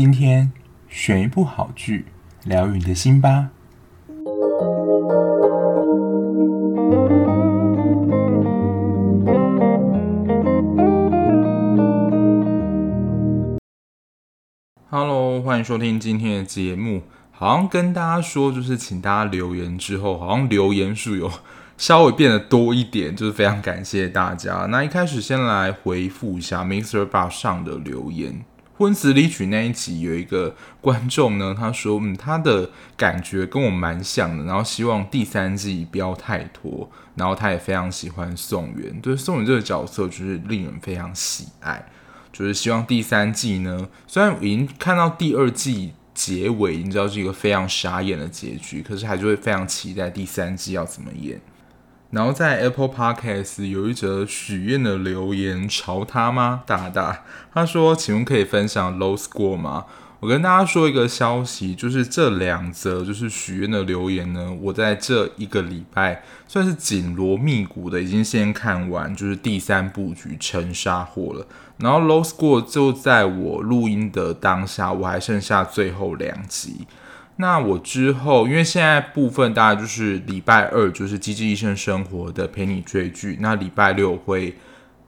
[0.00, 0.52] 今天
[0.88, 2.06] 选一部好剧，
[2.44, 3.50] 疗愈你的心吧。
[14.88, 17.02] Hello，欢迎收听今天的节目。
[17.32, 21.28] 好像跟大家说，就是请大家留言之后，好像留言数有
[21.76, 24.66] 稍微变得多一点，就是非常感谢大家。
[24.66, 28.44] 那一开始先来回复一下 MixerBox 上的留言。
[28.78, 41.84] 婚词离曲那一集有一个观众呢，他说，嗯，他的感觉跟我蛮像的，然后希望第三季不要太拖，然后他也非常喜欢宋元，对宋元这个角色就是令人非常喜爱，
[42.32, 51.40] 就是希望第三季呢，虽然已经看到第二季结尾，你知道是一个非常傻眼的结局，可是还是会非常期待第三季要怎么演。
[52.10, 56.62] 然后在 Apple Podcast 有一则许愿的留言，潮他吗？
[56.66, 59.84] 大大他说：“请问可以分享 Low Score 吗？”
[60.20, 71.46] 我跟大家说一个消息，就是这两则就是许愿的留言呢，我在这一个礼拜算是紧锣密鼓的，已经先看完，就是第三部曲《沉沙货》了。
[71.76, 76.88] 然后 Low Score 就在我录音的当下，我还剩下最后两集。
[77.40, 84.56] 那我之后，因为现在部分大概就是礼拜二就是《机智医生生活》的陪你追剧，那礼拜六会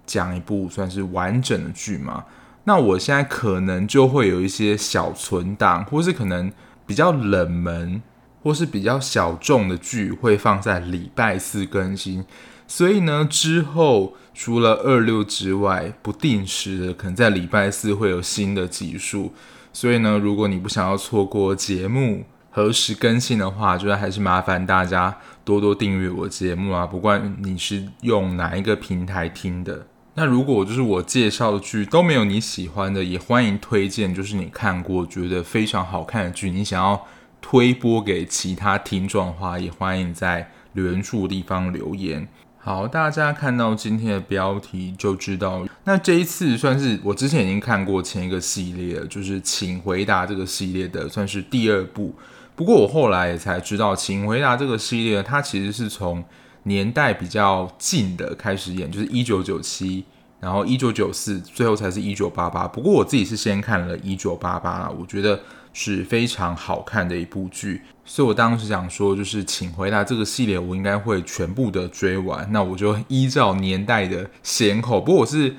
[0.07, 2.25] 讲一部算是完整的剧嘛。
[2.65, 6.53] 那我现在可能就会有一些小存档，或是可能
[6.87, 8.01] 比较冷门
[8.45, 12.25] 或是比较小众的剧会放在礼拜四更新。
[12.69, 19.33] 所以呢，之后除了二六之外，不定时的可能在礼拜四会有新的集数。
[19.73, 26.85] 所以呢，如果你不想要错过节目何时更新的话，就还是麻烦大家多多订阅我节目啊！
[26.85, 37.07] 不管你是用哪一个平台听的，那如果就是我介绍的剧都没有你喜欢的，也欢迎推荐，就是你看过觉得非常好看的剧，你想要
[37.41, 42.27] 推播给其他听众的话，也欢迎在留言处地方留言。
[42.63, 52.15] 好，大家看到今天的标题就知道，那这一次算是我之前已经看过前一个系列，就是《请回答》这个系列的算是第二部。
[52.55, 56.23] 不过我后来也才知道，《请回答》这个系列它其实是从
[56.65, 60.05] 年代比较近的开始演，就是一九九七，
[60.39, 62.69] 然后一九九四，最后才是一九八八。
[62.69, 65.41] 不过我自己是先看了一九八八，我觉得。
[65.73, 72.47] 是非常好看的一部剧，所以我当时想说，就是请回答这个系列，我应该会全部的追完。
[72.51, 75.55] 那我就依照年代的先后，不过我是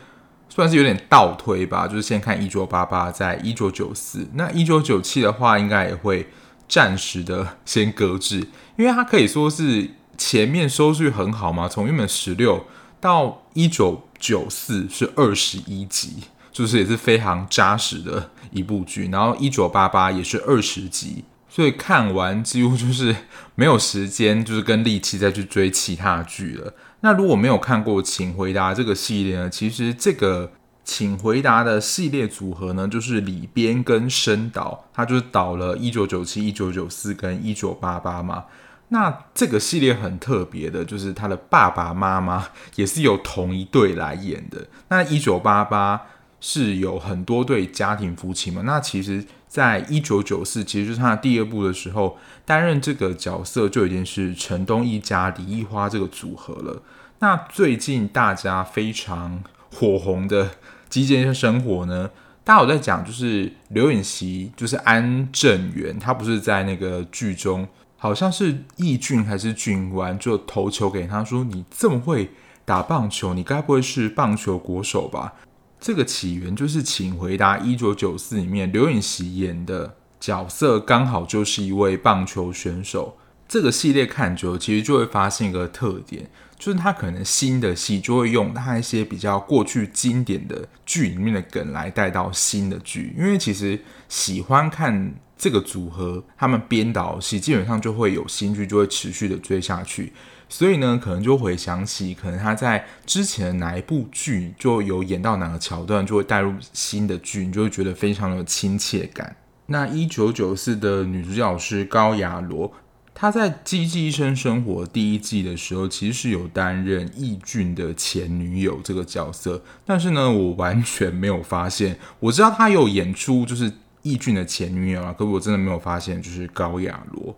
[0.50, 4.27] 算是有点倒推吧，就是先看一九八八，在一九九四。
[4.33, 6.27] 那一九九七的话，应该也会
[6.67, 12.66] 暂时的先搁置，因为它可以说是前面收视率很好嘛，从原本十六
[13.00, 16.23] 到一九九四是二十一集。
[16.53, 23.16] 就是也是非常扎实的一部剧，然后一九八八也是二十集，所以看完几乎就是
[23.56, 26.73] 没有时间，就是跟力气再去追其他剧了。
[27.01, 29.50] 那如果没有看过《请回答》这个系列呢？
[29.50, 30.47] 其实这个
[30.84, 38.45] 《请回答》的系列组合呢，就是李边跟申导，他就是导了一九九七、一九九四跟一九八八嘛。
[38.89, 44.68] 那这个系列很特别的，就是他的爸爸妈妈也是由同一对来演的。
[44.89, 46.01] 那一九八八。
[46.41, 48.63] 是有很多对家庭夫妻嘛？
[48.66, 56.81] 那其实，在一九九四，其实就是他第二部的时候，担任这个角色就已经是陈东一家李亿花这个组合了。
[57.19, 60.46] 那最近大家非常火红的
[60.90, 62.09] 《机智医生活》呢，
[62.44, 72.31] 大家有在讲，就是刘演熙，就是安正元，他不是在那个剧中，好像是易俊还是俊完，就投球给他说：“你这么会
[72.66, 75.34] 打棒球，你该不会是棒球国手吧？”
[75.81, 83.18] 这个起源就是《请回答一九九四》里面刘演锡演的角色，刚好就是一位棒球选手。
[83.47, 93.78] 这个系列看久了，其实就会发现一个特点，就是他可能新的戏就会用他一些比较过去经典的剧里面的梗来带到新的剧，因为其实
[94.08, 100.13] 喜欢看这个组合他们编导戏，基本上就会有新剧就会持续的追下去。
[100.53, 109.33] 所以呢，可能就回想起，可能他在之前的哪一部剧就有演到哪个桥段，就会带入新的剧，你就会觉得非常的亲切感。
[109.68, 112.69] 那一九九四的女主角是高雅罗，
[113.13, 121.98] 她在《机智医生生活》第一季的时候，其实是有担任易俊的前女友这个角色，但是呢，我完全没有发现。
[122.19, 123.71] 我知道她有演出就是
[124.01, 127.33] 易俊的前女友啊，可是我真的没有发现就是高雅罗。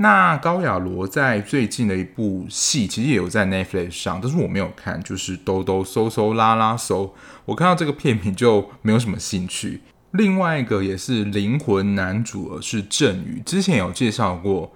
[0.00, 7.12] 那高雅罗在最近的一部戏，其实也有在 Netflix 上，但是我没有看，就是兜兜搜搜拉拉搜。
[7.44, 9.80] 我看到这个片名就没有什么兴趣，
[10.12, 14.72] 另外一个也是灵魂男主，是郑宇，之前有介绍过，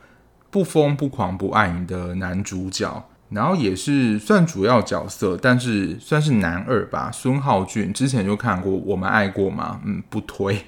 [0.50, 7.12] 不疯不狂不爱你的男主角，然后也是算主要角色，但是算是男二吧。
[7.12, 10.64] 孙浩俊之前就看过《我们爱过吗》，嗯，不推。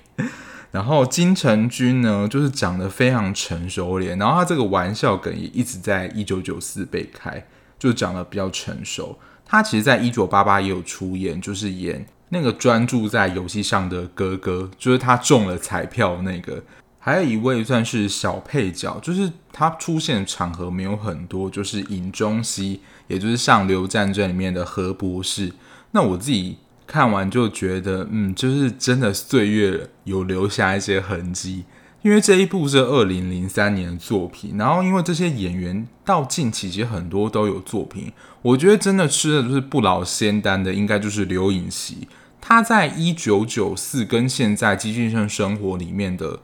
[0.75, 7.47] 然后金城君呢，就是长得非常成熟脸，然后他这个玩笑梗也一直在一九九四被开，
[7.79, 9.17] 就长得比较成熟。
[9.47, 16.61] 他其实在一九八八也有出演，就是演那个专注在游戏上的哥哥，就是他中了彩票那个。
[16.99, 25.53] 还有一位算是小配角，就是他出现的场合没有很多，就是尹中熙，也就是《上流战争》里面的何博士。
[25.93, 26.57] 那我自己
[26.87, 31.65] 看完就觉得，嗯，就是真的岁月有留下一些痕迹，
[32.03, 42.09] 因为这一部是二零零三年的作品，然后因为这些演员到近期其实很多都有作品，我觉得真的吃的就是不老仙丹的，应该就是刘影熙。
[42.41, 46.41] 他在一九九四跟现在《机器人生活》里面的。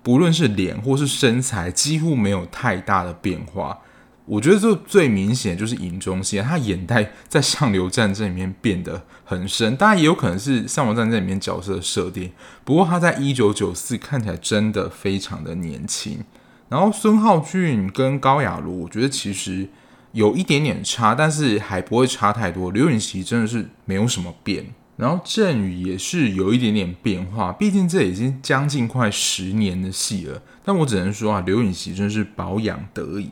[0.00, 3.78] 不论是脸或是身材，几乎没有太大的变化。
[4.28, 12.30] 我觉得这最明显就是尹中熙，他眼袋在《上流战争》里面变得很深，当然也有可能是《上流战争》里面角色的设定。
[12.62, 16.22] 不过他在一九九四看起来真的非常的年轻。
[16.68, 19.66] 然后孙浩俊跟高雅茹，我觉得其实
[20.12, 22.70] 有一点点差，但是还不会差太多。
[22.70, 24.66] 刘允熙真的是没有什么变。
[24.98, 30.42] 然后郑宇也是有一点点变化，毕竟这已经将近快十年的戏了。
[30.62, 33.30] 但我只能说啊，刘允熙真是保养得宜。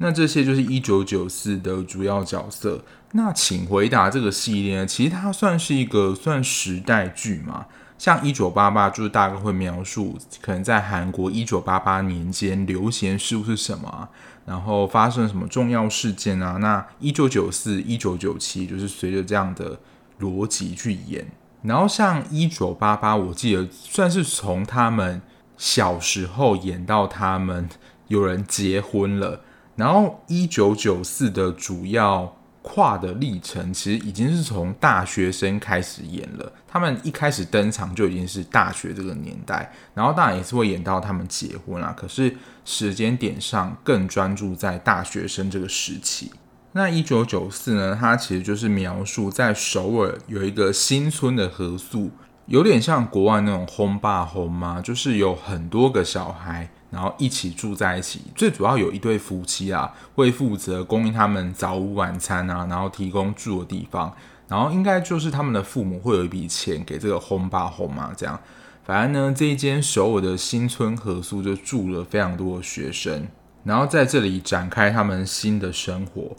[0.00, 2.84] 那这些就是一九九四的主要角色。
[3.12, 7.66] 那请回答这个系列，其实它算是一个算时代剧嘛？
[7.96, 14.08] 像一九八八，就是大概会描述可能在韩国一九八八年间流行事物是什么，
[14.44, 16.56] 然后发生什么重要事件啊？
[16.58, 19.78] 那一九九四、一九九七，就是随着这样的。
[20.20, 21.26] 逻辑去演，
[21.62, 25.22] 然后像一九八八，我记得算是从他们
[25.56, 27.66] 小时候演到他们
[28.08, 29.40] 有人结婚了，
[29.80, 36.52] 然后一九九四的主要跨的历程，其实已经是从大学生开始演了。
[36.68, 42.36] 他们一开始登场就已经是大学这个年代，然后当然也是会演到他们结婚啊，可是
[42.66, 46.30] 时间点上更专注在大学生这个时期。
[46.72, 47.96] 那一九九四呢？
[47.98, 52.10] 它其实就是描述在首尔有一个新村的合宿，
[52.46, 58.20] 有点像国外那种 home 爸 home 妈，就是有很多个小孩，然后一起住在一起。
[58.34, 64.14] 最主要有一对夫妻啊，会负责供应他们早午晚餐啊，然后提供住的地方。
[64.48, 68.38] 然后应该就是他们的父母会有一笔钱给这个 home 爸红妈这样。
[68.84, 73.28] 反正呢，这一间首尔的新村合宿就住了非常多的学生，
[73.62, 76.36] 然后在这里展开他们新的生活。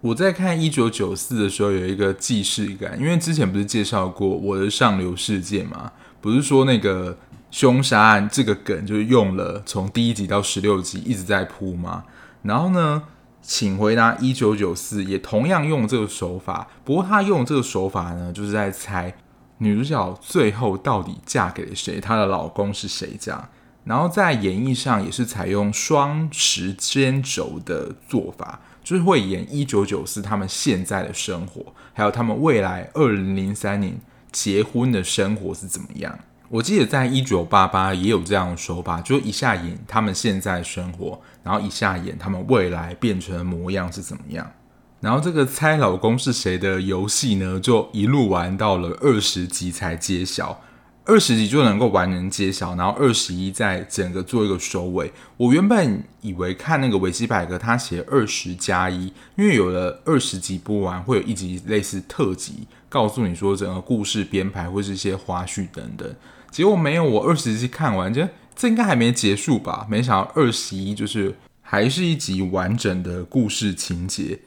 [0.00, 7.16] 我在看一九九四的时候有一个既视感，因为之前不是介绍过我的上流世界嘛，不是说那个
[7.52, 12.02] 凶杀案这个梗就是用了从第一集到十六集一直在铺吗？
[12.42, 13.04] 然后呢，
[13.40, 19.14] 请回答一九九四也同样用这个手法，不过他用这个手法呢，就是在猜
[19.58, 23.48] 女主角最后到底嫁给了谁，她的老公是谁这样。
[23.84, 28.58] 然后在演绎上也是采用双时间轴的做法。
[28.84, 34.00] 就是会演一九九四他们现在的生活，还有他们未来二零零三年
[34.32, 36.18] 结婚的生活是怎么样。
[36.52, 44.52] 我记得在一九八八也有这样的说法，就一下演他们现在生活，然后一下演他们未来变成的模样是怎么样。
[45.00, 50.60] 然后这个猜老公是谁的游戏呢，就一路玩到了二十集才揭晓。
[51.06, 55.10] 二十集就能够完人揭晓，然后二十一再整个做一个收尾。
[55.38, 66.14] 我原本以为看那个维基百科，他写二十加一，因为有了二十集播完，会有一集类似特辑，告诉你说整个故事编排或是一些花絮等等。
[66.52, 69.86] 结果没有，我二十集看完，就这应该还没结束吧？
[69.88, 74.40] 没想到二十一就是还是一集完整的故事情节。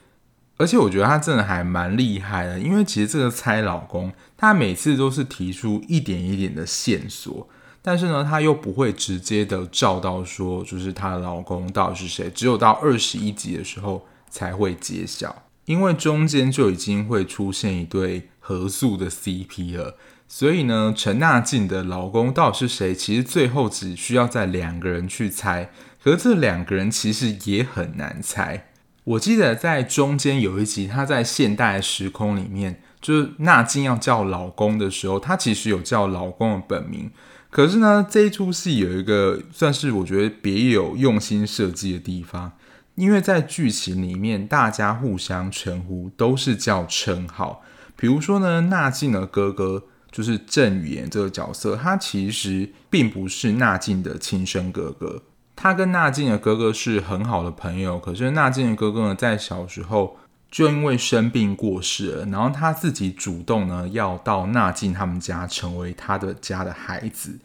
[0.58, 7.50] 而且我觉得他真的还蛮厉害的，因为其实这个猜老公，他每次都是提出一点一点的线索，
[7.82, 19.98] 但是呢，他又不会直接的照到说，就是她的老公到底是谁，只有到二十一集的时候才会揭晓，因为中间就已经会出现一对合宿的 CP 了，
[20.38, 25.70] 所以呢，陈纳静的老公到底是谁，其实最后只需要在两个人去猜，
[26.04, 28.68] 可是这两个人其实也很难猜。
[29.06, 37.10] 我记得在中间有一集，他在现代时空里面，就是纳静要叫老公的时候，他其实有叫老公的本名。
[37.50, 42.52] 可是呢，这一出戏有一个算是我觉得别有用心设计的地方，
[42.96, 47.64] 因为在剧情里面，大家互相称呼都是叫称号。
[47.96, 49.84] 比如说呢，纳静的哥哥
[50.16, 55.22] 就是郑宇言这个角色，他其实并不是纳静的亲生哥哥。
[55.58, 60.16] 他跟纳静的哥哥是很好的朋友，可是纳静的哥哥呢，在小时候
[60.50, 67.38] 就因为生病过世了，然后他自己主动呢要到纳静他们家成为他的家的孩子。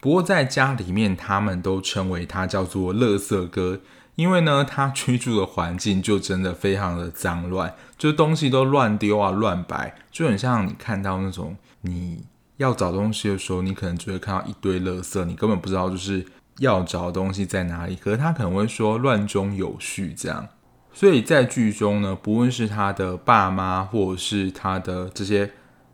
[0.00, 3.80] 不过在家里面，他们都称为他叫做“乐色哥”，
[4.16, 12.24] 因为呢，他居住的环境就真的非常的脏乱，就东西都乱丢啊、乱摆，就很像你看到那种你
[12.58, 16.26] 要找东西的时候，你可能就会看到一堆垃圾，你根本不知道就是。
[16.60, 17.94] 要找的东西在哪里？
[17.96, 20.48] 可是他可能会说乱中有序这样，
[20.90, 25.50] 所以在剧中呢，不论是他的爸妈或者是他的这些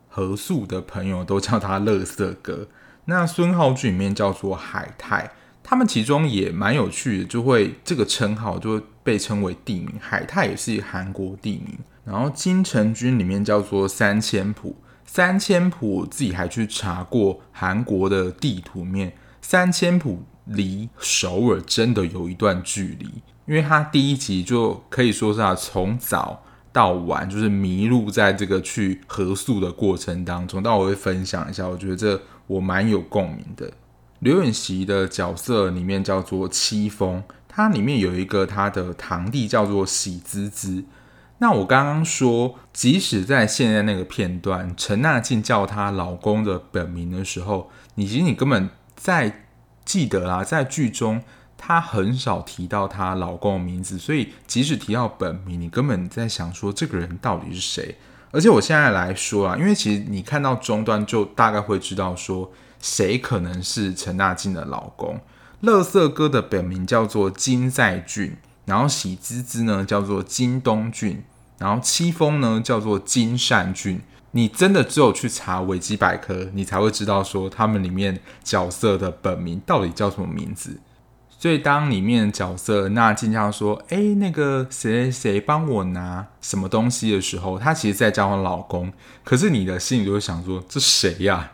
[0.07, 2.65] 合宿的朋友，都叫他“垃圾哥”。
[3.03, 5.31] 那孙浩剧里面叫做海泰，
[5.61, 9.95] 他们其中也蛮有趣的，就会这个称号就会被称为地名。
[9.99, 11.77] 海泰也是韩国地名。
[12.05, 14.77] 然后金城君里面叫做三千浦，
[15.15, 20.23] 三千浦自己还去查过韩国的地图面，三千浦。
[20.45, 23.05] 离首尔真的有一段距离，
[23.45, 26.43] 因为他第一集就可以说是啊从早
[26.73, 30.61] 到晚就是迷路在这个去合宿的过程当中。
[30.61, 33.71] 但我会分享一下，我觉得这我蛮有共鸣的。
[34.19, 40.83] 刘允熙的角色里面叫做七风，他里面有一个他的堂弟叫做喜滋滋。
[41.43, 49.41] 那我刚刚说，即使在现在那个片段，陈娜静叫她老公的本名的时候，你其实你根本在。
[49.85, 51.21] 记得啦，在剧中
[51.57, 57.97] 她很少提到她老公的名字，所以即使提到本名，你根本在想说这个人到底是谁。
[58.31, 65.19] 而且我现在来说啊，因为其实你看到中段就大概会知道说谁可能是陈娜静的老公。
[65.59, 71.21] 乐色哥的本名叫做金在俊，然后喜滋滋呢叫做金东俊，
[71.57, 74.01] 然后七风呢叫做金善俊。
[74.31, 80.79] 你真的只有去查维基百科，你才会知道说他们里面角色的本名到底叫什么名字。
[81.29, 88.91] 所以当里面角色娜静这样说：“哎，那个谁谁帮我拿什么东西的时候，他其实在叫我老公。
[89.23, 91.51] 可是你的心里就会想说：这谁呀？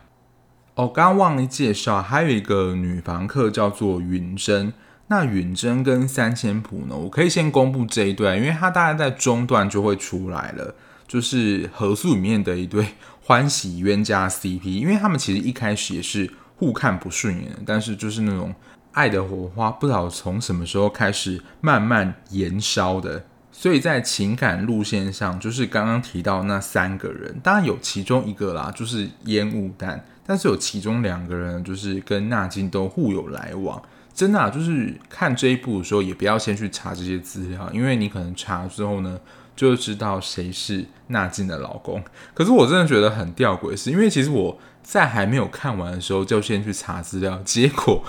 [0.76, 4.72] 哦，刚刚忘了介绍，还有一个女房客叫做云珍。
[5.10, 10.74] 那允珍跟三千浦呢，我可以先公布这一段，因为他大概在中段就会出来了。”
[11.10, 12.86] 就是合宿里面的一对
[13.24, 18.54] 欢喜冤家 CP，因为他们其实一开始也是互看不顺眼，但是就是那种
[18.92, 23.26] 爱的火花，不知道从什么时候开始慢慢燃烧的。
[23.52, 33.82] 所以在情感路线上，就是刚刚提到那三个人，当然有其中一个啦，就是烟雾弹，但是有其中两个人，就是跟纳金都互有来往。
[34.14, 39.20] 真的，就是看这一部的时候，也不要先去查这些资料，因为你可能查之后呢。
[39.56, 42.02] 就知道谁是娜静的老公。
[42.34, 48.02] 可是我真的觉得很吊诡，是因为其实我在还没有看完的时候就先去查资料，结果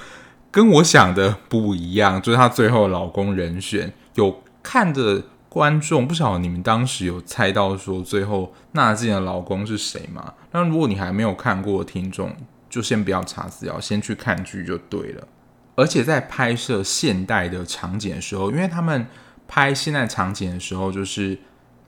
[0.52, 2.22] 跟我想的不一样。
[2.22, 10.34] 就是他最后老公人选，有看的观众不晓得你们当时有猜到说最后娜静的老公是谁吗？
[10.52, 12.32] 那如果你还没有看过的听众，
[12.68, 15.26] 就先不要查资料，先去看剧就对了。
[15.74, 19.06] 而且在拍摄现代的场景的时候，因为他们。
[19.52, 21.36] 拍现在场景的时候，就是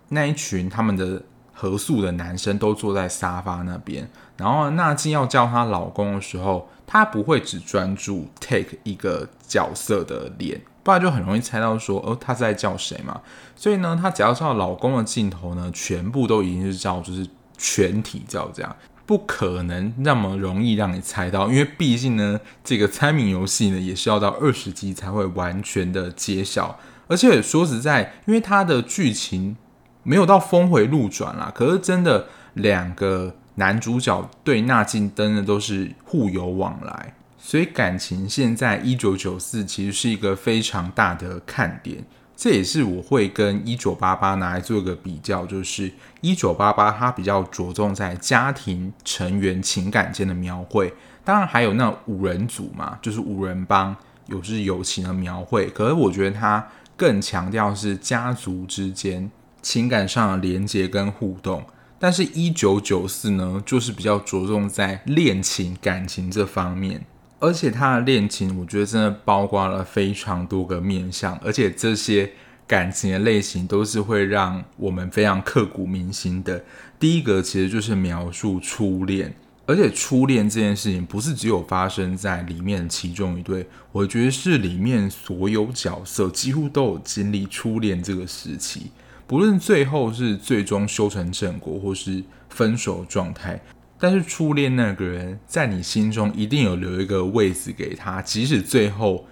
[0.09, 1.23] 那一群他们的
[1.53, 13.21] 合宿的男生都坐在沙发那边，然后娜静要叫她老公的时候，她不会只专注 take 一个角色的脸，不然就很容易猜到说，哦，她在叫谁嘛？
[13.55, 17.25] 所以呢，她只要照老公的镜头呢，全部都已经是照，就是
[17.57, 18.77] 全体照这样，
[19.13, 26.81] 不可能那么容易让你猜到，因为毕竟呢，这个猜谜游戏呢，也是要到二十集才会完全的揭晓。
[27.09, 29.55] 而且说实在，因为他的剧情
[30.03, 42.03] 没有到峰回路转啦，可是真的两个男主角对纳金真的都是互有往来，所以感情现在一九九四其实是一个非常大的看点。
[42.43, 53.95] 这也是我会跟一九八八拿来做一个比较，就是一九八八它比较着重在家庭成员情感间的描绘，当然还有那五人组嘛，就是五人帮，
[54.27, 55.69] 有是友情的描绘。
[55.69, 56.67] 可是我觉得它。
[56.95, 59.29] 更强调是家族之间
[59.61, 61.65] 情感上的连接跟互动，
[61.99, 67.05] 但是1994呢，就是比较着重在恋情感情这方面，
[67.43, 72.31] 而且他的恋情，我觉得真的包括了非常多个面向，而且这些
[72.69, 76.63] 感情的类型都是会让我们非常刻骨铭心的。
[77.01, 79.35] 第一个其实就是描述初恋。
[79.65, 88.93] 而且初恋这件事情不是只有发生在里面其中一对，我觉得是里面所有角色几乎都有经历初恋这个时期，
[89.27, 93.61] 不论最后是最终修成正果或是分手状态，
[94.03, 99.25] 但是初恋那个人在你心中一定有留一个位置给他，即使最后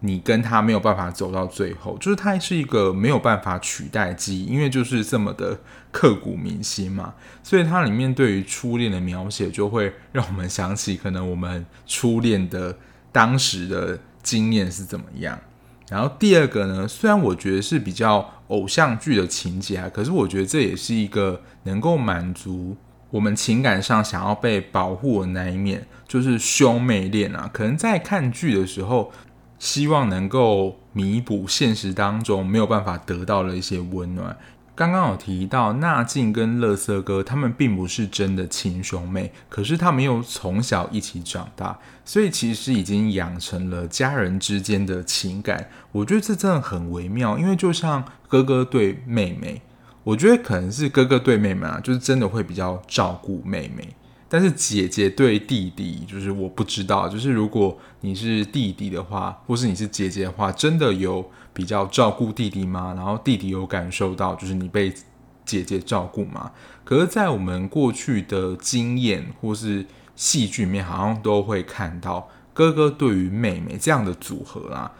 [0.00, 5.58] 你跟他没有办法走到最后，就是他是一个没有办法取代记忆，因为就是这么的
[5.90, 7.14] 刻骨铭心嘛。
[7.42, 12.76] 所以它里面对于初恋的描写，就会让我们想起可能我们初恋的
[13.10, 15.40] 当时的经验是怎么样。
[15.88, 22.76] 然后第二个呢，虽然我觉得是比较偶像剧的情节啊，可是我觉得这也是一个能够满足
[23.10, 27.50] 我们情感上想要被保护的那一面，就是兄妹恋啊。
[27.52, 29.12] 可能在看剧的时候，
[29.58, 34.36] 希望能够弥补现实当中没有办法得到的一些温暖。
[34.76, 45.68] 刚刚有提到娜静跟乐色哥，他们并不是真的亲兄妹，可是他们又从小一起长大，所以其实已经养成了家人之间的情感。
[45.92, 49.60] 我觉得这真的很微妙，因为就像哥哥对妹妹，
[50.02, 53.96] 我觉得可能是哥哥对妹妹啊，就是真的会比较照顾妹妹。
[54.28, 62.94] 但是姐姐对弟弟，就是我不知道，就是如果你是弟弟的话，或是你是姐姐的话，真的有比较照顾弟弟吗？
[62.96, 64.94] 然后弟弟有感受到就是你被
[65.44, 66.52] 姐姐照顾吗？
[66.84, 74.92] 可是，在我们过去的经验或是戏剧里面，好像都会看到哥哥对于妹妹这样的组合啦。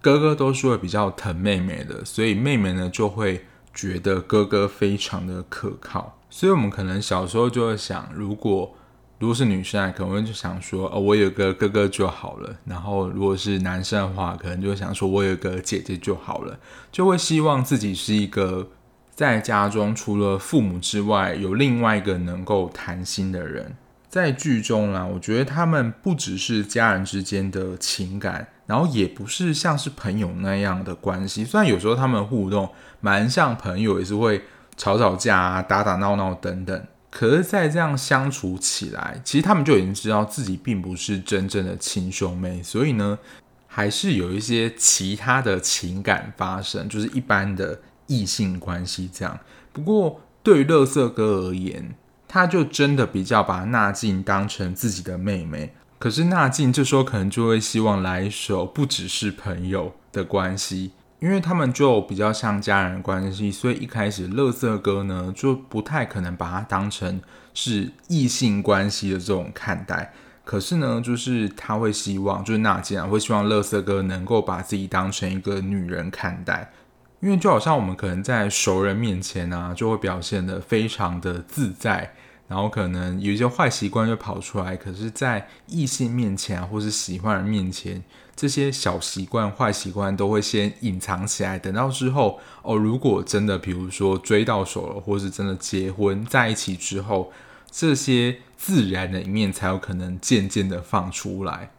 [0.00, 3.44] 哥哥都是会比较疼妹妹的，所以妹妹呢就会
[3.78, 6.18] 觉得哥哥非常的可靠。
[6.28, 8.74] 所以，我们可能小时候就会想，如果
[9.20, 12.56] 如果是女生，可能就想说，哦，我有个哥哥就好了。
[12.64, 16.58] 然后，如果是男生的话，可能就想说，我有个姐姐就好了。
[16.90, 18.68] 就会希望自己是一个
[19.14, 23.76] 在家中除了父母之外，有另外一个能够谈心的人。
[24.08, 31.44] 在剧中啦，我觉得他们不只是家人之间的情感，然后也不是像是朋友那样的关系。
[31.44, 32.70] 虽然有时候他们互动
[33.00, 34.40] 蛮像朋友，也是会。
[34.80, 43.18] 吵吵架啊，打打闹闹等等，可是，在这样相处起来，其实他们就已经知道自己并不是真正的亲兄妹，所以呢，
[43.66, 49.36] 还是有一些其他的情感发生，就是一般的异性关系这样。
[49.72, 51.96] 不过，对于乐色哥而言，
[52.28, 55.74] 他就真的比较把娜静当成自己的妹妹。
[55.98, 60.92] 可是，娜静这时候可能就会希望来一首不只是朋友的关系。
[61.20, 67.20] 因为他们就比较像家人关系，所以一开始乐色哥呢就不太可能把他当成
[67.52, 70.12] 是异性关系的这种看待。
[70.44, 76.70] 可是呢，就是他会希望，就是娜静啊会希望乐色哥能够把自己当成一个女人看待。
[77.18, 82.14] 因为就好像我们可能在熟人面前啊，就会表现得非常的自在，
[82.48, 84.76] 然后可能有一些坏习惯就跑出来。
[84.76, 88.02] 可是，在异性面前啊，或是喜欢人面前，
[88.34, 97.30] 这些小习惯、坏习惯都会先隐藏起来，等到之后哦，如果真的比如说追到手了，或是真的结婚在一起之后，
[97.70, 101.70] 这些自然的一面才有可能渐渐的放出来。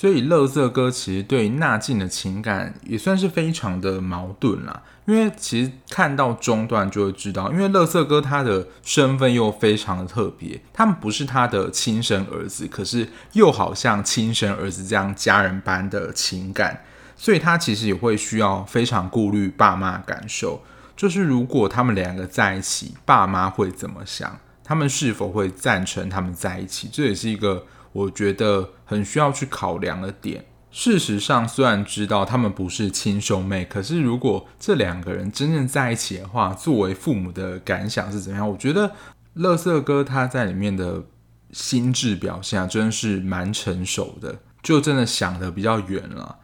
[0.00, 4.82] 所以，乐色哥其实对娜静的情感也算是非常的矛盾啦。
[5.04, 16.82] 因为其实看到中段就会知道，因为乐色哥他的身份又非常的特别，他们不是他的亲生儿子，可是又好像亲生儿子这样家人般的情感，
[17.14, 20.62] 所以他其实也会需要非常顾虑爸妈感受。
[20.96, 24.38] 就是如果他们两个在一起，爸妈会怎么想？
[24.64, 26.88] 他们是否会赞成他们在一起？
[26.90, 27.66] 这也是一个。
[27.92, 30.44] 我觉得很需要去考量的点。
[30.70, 38.48] 事实上，虽然知道他们不是亲兄妹，可是如果这两个人真正在一起的话，作为父母的感想是怎样？
[38.48, 38.92] 我觉得
[39.34, 41.02] 乐色哥他在里面的
[41.50, 46.36] 心智表现，真的是蛮成熟的，就真的想得比较远了。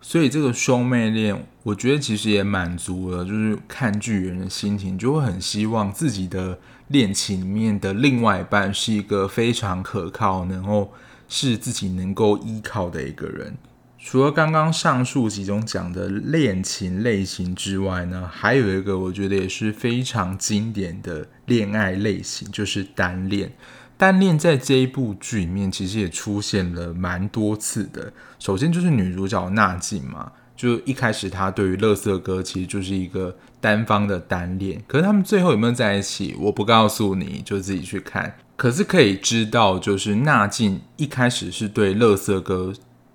[0.00, 6.56] 所以这个兄妹恋，我觉得其实也满足了，就是看剧人的心情，就会很希望自己的
[6.88, 10.92] 恋情里面的另外一半是一个非常可靠，然后
[11.28, 13.56] 是自己能够依靠的一个人。
[13.98, 23.52] 除了刚刚上述几种讲的恋情类型之外呢，还有一个我觉得也是非常经典的恋爱类型，就是单恋。
[23.96, 28.12] 单恋在这一部剧里面其实也出现了蛮多次的。
[28.38, 38.36] 首先就是女主角娜静嘛，就一开始她对于垃圾哥其实就是一个单方的单恋，可是他们最后有没有在一起，我不告诉你，就自己去看。
[38.54, 42.72] 可是可以知道，就是娜静一开始是对乐色哥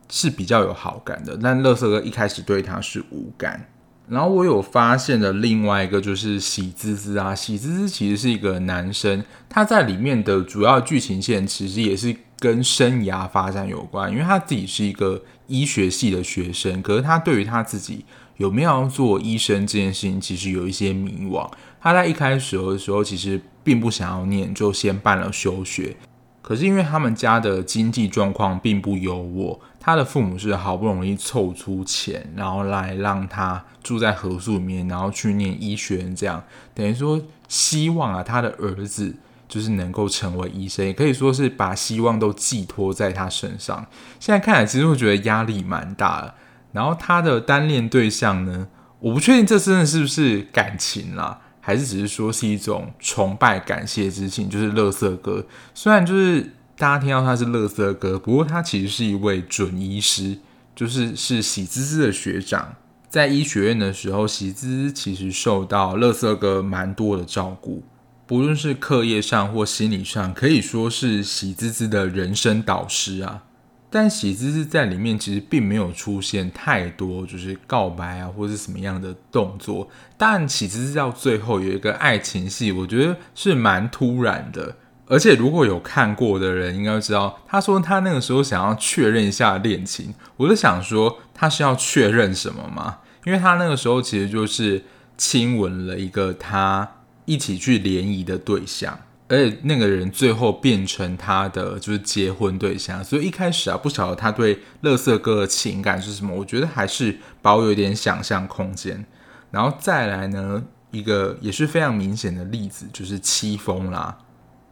[0.10, 3.66] 是比较有好感的，但乐色哥一开始对他是无感。
[4.10, 18.04] 然后我有发现的另外一个就是喜滋滋啊，喜滋滋其实是一个男生，他在里面的主要剧情线其实也是跟生涯发展有关，因为他自己是一个医学系的学生，可是他对于他自己
[18.42, 21.48] 有没有要做医生这件事情，其实有一些迷惘。
[21.80, 25.96] 他在一开始的时候其实并不想要念，就先办了休学。
[26.42, 39.16] 可是因为他们家的经济状况并不优渥，他的父母是好不容易凑出钱，然后来让他住在合宿里面，然后去念医学院，这样等于说希望啊，他的儿子
[39.48, 43.86] 就是能够成为医生，也可以说是把希望都寄托在他身上。
[44.20, 46.34] 现在看来，其实我觉得压力蛮大的。
[46.72, 48.68] 然后他的单恋对象呢，
[49.00, 51.40] 我不确定这真的是不是感情啦。
[51.64, 55.46] 还是只是说是一种崇拜、感谢之情，就是垃圾哥。
[55.76, 56.42] 虽然就是
[56.76, 60.40] 大家听到他是垃圾哥，不过他其实是一位准医师，
[60.76, 62.74] 就是是喜滋滋的学长。
[63.08, 67.84] 在医学院的时候，喜滋滋其实受到垃圾哥蛮多的照顾，
[68.26, 73.44] 不论是课业上或心理上，可以说是喜滋滋的人生导师啊。
[73.94, 79.90] 但喜滋滋在里面其实并没有出现太多，就是告白啊，或是什么样的动作。
[80.18, 84.78] 但喜滋滋到最后有一个爱情戏，我觉得是蛮突然的。
[85.08, 90.14] 而且如果有看过的人，应该知道，他说他那个时候想要确认一下恋情。
[90.38, 93.00] 我就想说，他是要确认什么吗？
[93.26, 94.86] 因为他那个时候其实就是
[95.18, 96.90] 亲吻了一个他
[97.26, 98.98] 一起去联谊的对象。
[99.32, 109.06] 而且那个人最后变成他的就是结婚对象，所以一开始啊，不晓得他对乐色哥的情感是什么，我觉得还是保有一点想象空间。
[109.50, 114.18] 然后再来呢，一个也是非常明显的例子，就是戚风啦，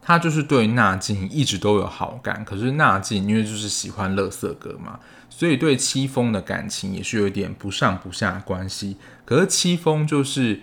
[0.02, 8.98] 他就是对纳静一直都有好感，可是纳静因为就是喜欢乐色哥嘛，所以对戚风的感情也是有一点不上不下的关系。
[9.24, 10.60] 可是戚风就是。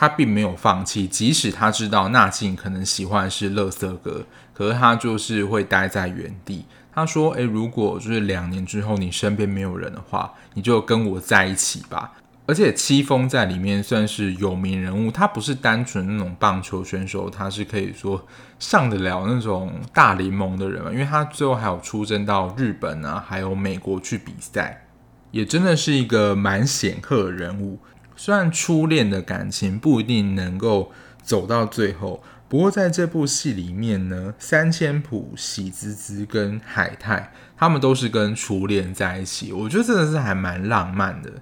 [0.00, 6.64] 他并没有放弃，即使他知道纳静可能喜欢的是乐色哥，可是他就是会待在原地。
[6.90, 12.14] 他说：“诶，如果就是两年之后你身边没有人的话，你就跟我在一起吧。”
[12.48, 18.26] 而且戚风在里面算是有名人物，他不是单纯那种棒球选手，他是可以说
[18.58, 24.86] 上得了那种大联盟的人嘛，因为他最后还有出征到日本啊，还有美国去比赛，
[25.30, 27.78] 也真的是一个蛮显赫的人物。
[28.22, 41.32] 虽然初恋的感情不一定能够走到最后，不过在这部戏里面呢，三千浦、喜滋滋跟海太他们都是跟初恋在一起，我觉得真的是还蛮浪漫的。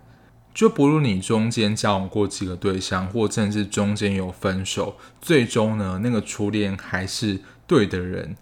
[0.55, 8.37] 就不如你中间交往过几个对象，或甚至中间有分手，最终呢，那个初恋还是对的人。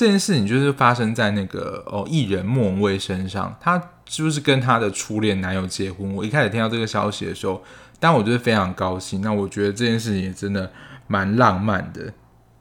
[0.00, 6.14] 这件事情就是发生在那个哦艺人莫文蔚身上，她就是跟她的初恋男友结婚。
[6.14, 7.62] 我一开始听到这个消息的时候，
[7.98, 9.20] 但我就是非常高兴。
[9.20, 10.72] 那我觉得这件事情也真的
[11.06, 12.14] 蛮浪漫的。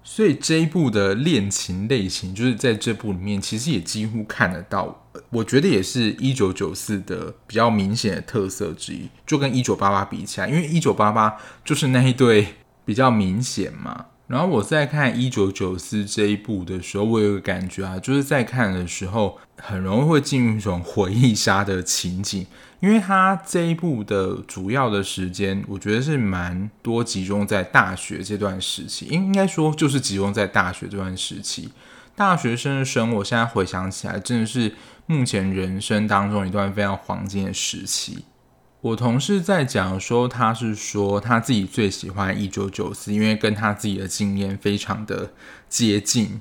[0.03, 5.07] 所以这一部的恋情类型，就是在这部里面其实也几乎看得到。
[5.29, 14.07] 我觉得也是一九九四的比较明显的特色之一，就跟一九八八比起来，因为一九八八就是那一对比较明显嘛。
[14.29, 22.45] 然后我在看《一九九四》这一部的时候，我有个感觉啊，就是在看的时候很容易会进入一种回忆杀的情景，
[22.79, 31.69] 因为它这一部的主要的时间，我觉得是蛮多集中在大学这段时期，应应该说就是集中在大学这段时期，
[32.15, 34.75] 大学生的生活，现在回想起来，真的是
[35.07, 38.25] 目前人生当中一段非常黄金的时期。
[38.81, 45.31] 我同事在讲说，他是说他自己最喜欢一九九四，因为跟他自己的经验非常的
[45.67, 46.39] 接近。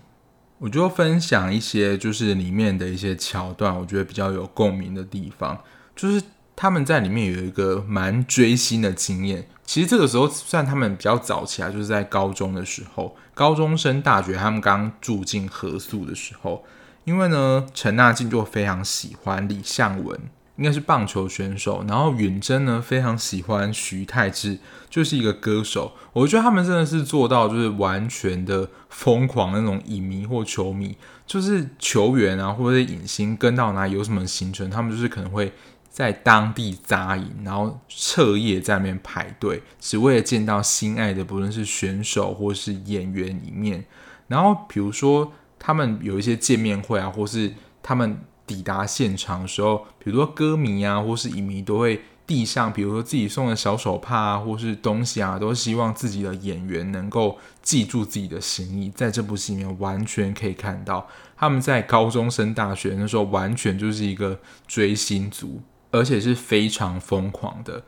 [0.59, 5.59] 我就分享一些就是里面的一些桥段，我觉得比较有共鸣的地方，
[5.97, 6.23] 就是
[6.55, 9.49] 他们在里面有一个蛮追星的经验。
[9.65, 16.65] 其实这个时候算他们比较早期啊，就是在高中的时候，高中升大学，他们刚住进合宿的时候，
[17.05, 20.21] 因为呢，陈纳静就非常喜欢李相文。
[20.59, 24.59] 应该是棒球选手，然后允珍呢非常喜欢徐太志，
[24.91, 25.93] 就是一个歌手。
[26.13, 35.53] 我觉得他们真的是做到就是完全的疯狂那种影迷或球迷，就是球员啊或者是影星跟到哪有什么行程，他们就是可能会
[35.89, 43.85] 在当地扎营，然后彻夜在那边排队，只为了见到心爱的，不论是选手或是演员一面。
[44.27, 48.19] 然后比如说他们有一些见面会啊，或是他们。
[48.49, 58.91] 抵达现场的时候，比如说歌迷啊，或是影迷都会递上，比如说自己送的小手帕啊，或是东西啊，都希望自己的演员能够记住自己的心意。
[58.91, 61.07] 在这部戏里面，完全可以看到
[61.37, 67.83] 他们在高中升大学那时候，完全就是一个追星族，而且是非常疯狂的，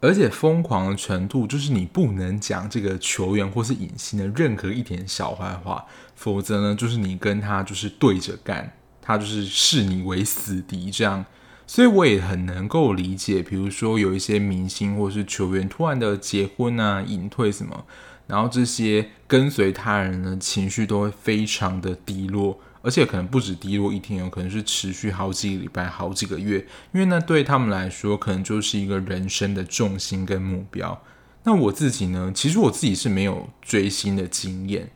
[0.00, 5.84] 而且疯狂的程度就是你不能讲这个球员或是影星的任何一点小坏话，
[6.16, 8.72] 否则呢，就是你跟他就是对着干。
[9.06, 11.24] 他就是视你为死敌这样，
[11.64, 17.84] 所以我也很能够理解，比如说有一些明星或者是球员突然的结婚啊、隐退什么，
[18.26, 31.00] 然后这些跟随他人的情绪都会非常的低落，而且可能不止低落一天，有可能是持续好几个礼拜、好几个月，因为那对他们来说，可能就是一个人生的重心跟目标。
[31.44, 32.32] 那我自己呢？
[32.34, 34.90] 其实我自己是没有追星的经验，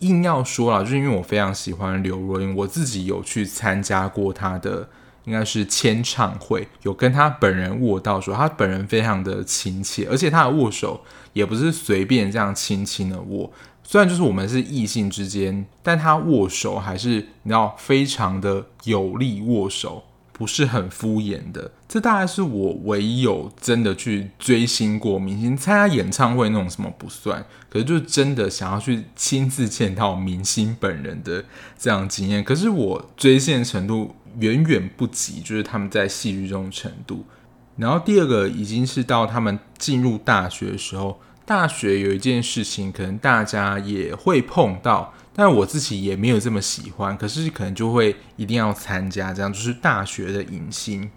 [0.00, 4.88] 硬要说啦，就是因为我非常喜欢刘若英，我自己有去参加过她的。
[5.26, 11.00] 应该是签唱会，有跟他本人握到手，他本人非常的亲切，而且他的握手
[11.32, 13.50] 也不是随便这样轻轻的握，
[13.82, 21.70] 虽然就是我们是异性之间，但他握手还是你知道非常的有力握手，不是很敷衍的。
[21.88, 31.42] 这大概是我唯有真的去追星过明星，参加演唱会那种什么不算，可是就是真的想要去亲自见到明星本人的
[31.78, 32.44] 这样经验。
[32.44, 34.14] 可是我追星程度。
[34.40, 37.24] 远远不及，就是他们在戏剧中程度。
[37.76, 51.10] 然后第二个已经是到他们进入大学的时候，大学有一件事情，可能大家也会碰到，但我自己也没有这么喜欢，可是可能就会一定要参加，这样就是大学的迎新，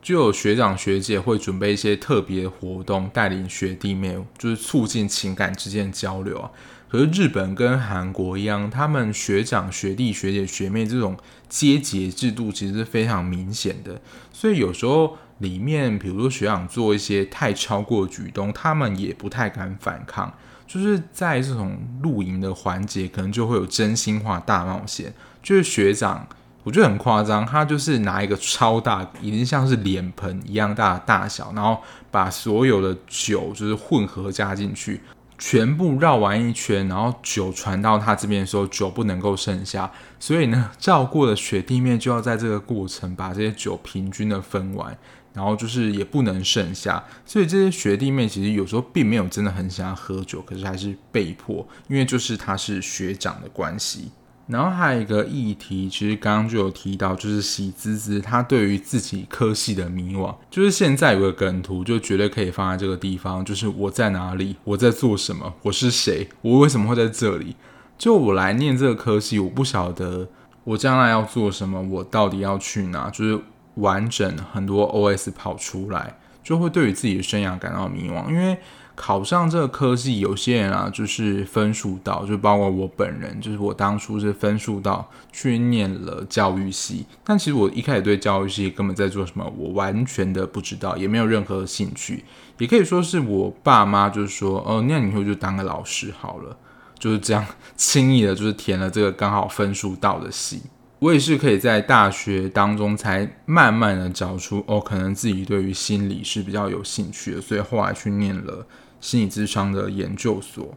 [0.00, 6.50] 就有学长学姐会准备一些特别活动，带领学弟妹，就是促进情感之间的交流啊。
[6.88, 11.16] 可是日本跟韩国一样，他们学长、学弟、学姐、学妹这种
[11.48, 14.00] 阶级制度其实是非常明显的，
[14.32, 20.32] 所以有时候里面，比如说学长做一些太超过的举动，他们也不太敢反抗。
[20.66, 25.12] 就是在这种露营的环节，可能就会有真心话大冒险。
[25.42, 26.26] 就是学长，
[26.64, 35.00] 我觉得很夸张，他就是拿一个超大，已经像是脸盆一样大的大小，然后把所有的酒就是混合加进去。
[35.38, 44.96] 全部绕完一圈，然后酒传到他这边的时候，酒不能够剩下，所以呢，照过的雪地面就要在这个过程把这些酒平均的分完，
[45.36, 54.10] 然后就是也不能剩下，所以这些学弟妹其实有时候并没有真的很想要喝酒，可是还是被迫，因为就是他是学长的关系。
[54.46, 67.56] 然后还有一个议题，其实刚刚就有提到，就是喜滋滋他对于自己科系的迷惘，就是现在有个梗图，就绝对可以放在这个地方，就是我在哪里，我在做什么，我是谁，我为什么会在这里？
[67.98, 70.28] 就我来念这个科系，我不晓得
[70.64, 73.40] 我将来要做什么，我到底要去哪，就是
[73.76, 78.58] 完整很多 OS 跑出来，就会对于自己的生涯感到迷惘，因为。
[78.98, 92.24] 考上这个科系，有些人啊，就是分数到，就包括我本人，就是我当初是分数到去念了教育系，但其实我一开始对教育系根本在做什么，我完全的不知道，也没有任何兴趣，
[92.56, 96.56] 也可以说是我爸妈就是说，哦，那你以后就当个老师好了，
[96.98, 97.44] 就是这样
[97.76, 100.62] 轻易的，就是填了这个刚好分数到的系。
[100.98, 108.66] 我也是可以在大学当中才慢慢的找出，哦，可能自己对于心理是比较有兴趣的，所以后来去念了。
[108.98, 110.74] 心理智商的研究所。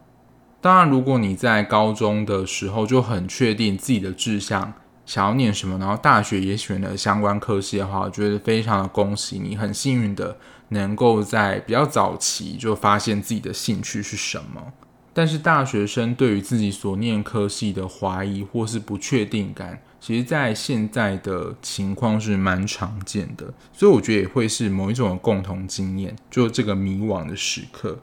[0.59, 4.73] 当然，如果你在高中的时候就很确定自己的志向，
[5.05, 14.73] 想要念什么，然后大学也选了相关科系的话，我觉得非常的恭喜你，很幸运的能够在比较早期就发现自己的兴趣是什么。
[15.19, 27.99] 但是大学生对于自己所念科系的怀疑或是不确定感，其实在现在的情况是蛮常见的，所以我觉得也会是某一种共同经验，就这个迷惘的时刻。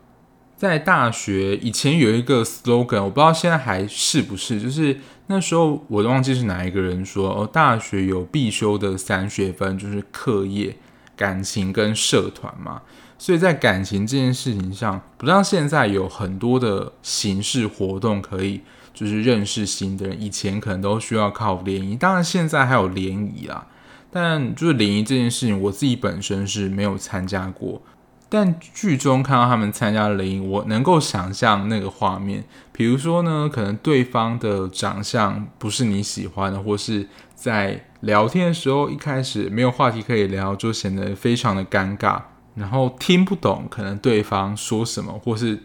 [0.59, 4.98] 在大学以前有一个 slogan，我不知道现在还是不是，就是
[5.29, 10.76] 那时候我都忘记是哪一个人说哦，大学有必修的三学分，就是课业、
[11.16, 12.83] 感情跟社团嘛。
[13.18, 18.61] 所以在感情这件事情上，不知道现在有很多的形式活动可以
[18.92, 23.66] 就是认识新的人，以前可能都需要靠联谊，当然现在还有联谊啦，
[24.11, 27.83] 但就是联谊这件事情，我自己本身是没有参加过。
[28.29, 32.44] 但剧中看到他们参加联谊，我能够想象那个画面。
[32.72, 42.20] 比如说呢，可能对方的长相不是你喜欢的，或是在聊天的时候一开始没有话题可以聊，就显得非常的尴尬，
[42.57, 45.61] 然后听不懂可能对方说什么，或是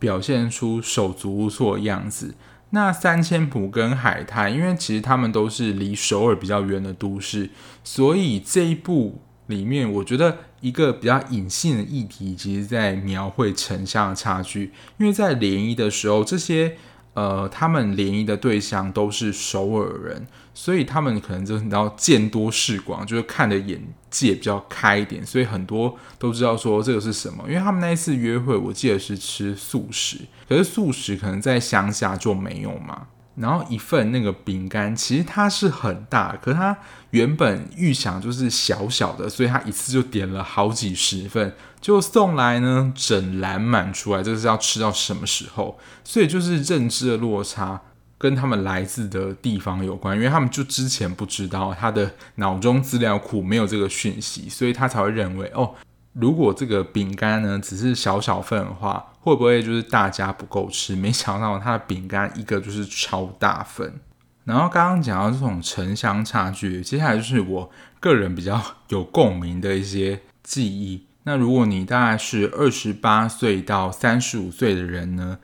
[0.00, 2.34] 表现出手足无措的样子。
[2.70, 7.50] 那三千浦跟海滩，因为其实他们都是离首尔比较远的都市，
[7.84, 9.20] 所以这一部。
[9.46, 14.72] 里面我觉得一个比较隐性的议题，其实在描绘城乡的差距。
[14.96, 16.76] 因为在联谊的时候，这些
[17.14, 27.44] 呃，他们联谊的对象都是首尔人，所以他们可能就是你知道见多识广，就是看的眼界比较开一点，所以很多都知道说这个是什么。
[27.48, 33.06] 因为他们那一次约会，我记得是吃素食，可是素食可能在乡下就没有嘛。
[33.36, 36.76] 然后一份那个饼干，其实它是很大，可是他
[37.10, 45.78] 原本预想就是小小的，所以他一次就点了好几十份，就送来呢，整篮满出来，这是要吃到什么时候？
[46.04, 47.80] 所以就是认知的落差。
[48.20, 55.74] 跟他们来自的地方有关，因为他们就之前不知道他的脑中资料库没有这个讯息，所以他才会认为哦，
[56.12, 60.94] 如果这个饼干呢只是小小份的话，会不会就是大家不够吃？
[60.94, 63.98] 没想到他的饼干一个就是超大份。
[64.44, 71.06] 然后刚刚讲到这种城乡差距，接下来就是我个人比较有共鸣的一些记忆。
[71.24, 75.38] 那如果你大概是二十八岁到三十五岁的人呢，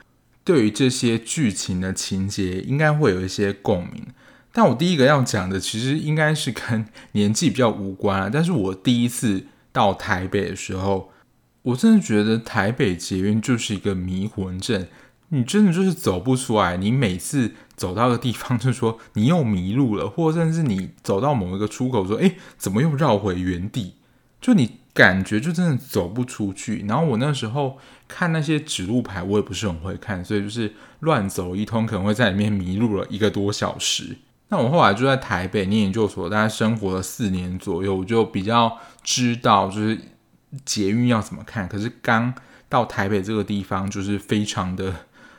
[0.46, 4.06] 对于这些剧情的情节，应该会有一些共鸣。
[4.52, 8.30] 但我第一个要讲的，其实应该是跟年纪比较无关啊。
[8.32, 11.10] 但是我第一次到台北的时候，
[11.62, 14.86] 我真的觉得台北捷运就是一个迷魂阵，
[15.30, 16.76] 你真的就是走不出来。
[16.76, 23.94] 你每次走到个地方，就说你又迷路了，或者甚至你走到某一个出口，说：“诶，怎么又绕回原地？”
[24.40, 24.76] 就你。
[24.96, 27.76] 感觉就真的走不出去，然后我那时候
[28.08, 34.16] 看那些指路牌，我也不是很会看，所以就是乱走一通，可能会在里面迷路了一个多小时。
[34.48, 39.98] 那我后来就在台北念研究所，大概生活了四年左右，我就比较知道就是
[40.64, 41.68] 捷运要怎么看。
[41.68, 42.32] 可是刚
[42.68, 44.94] 到台北这个地方，就是非常的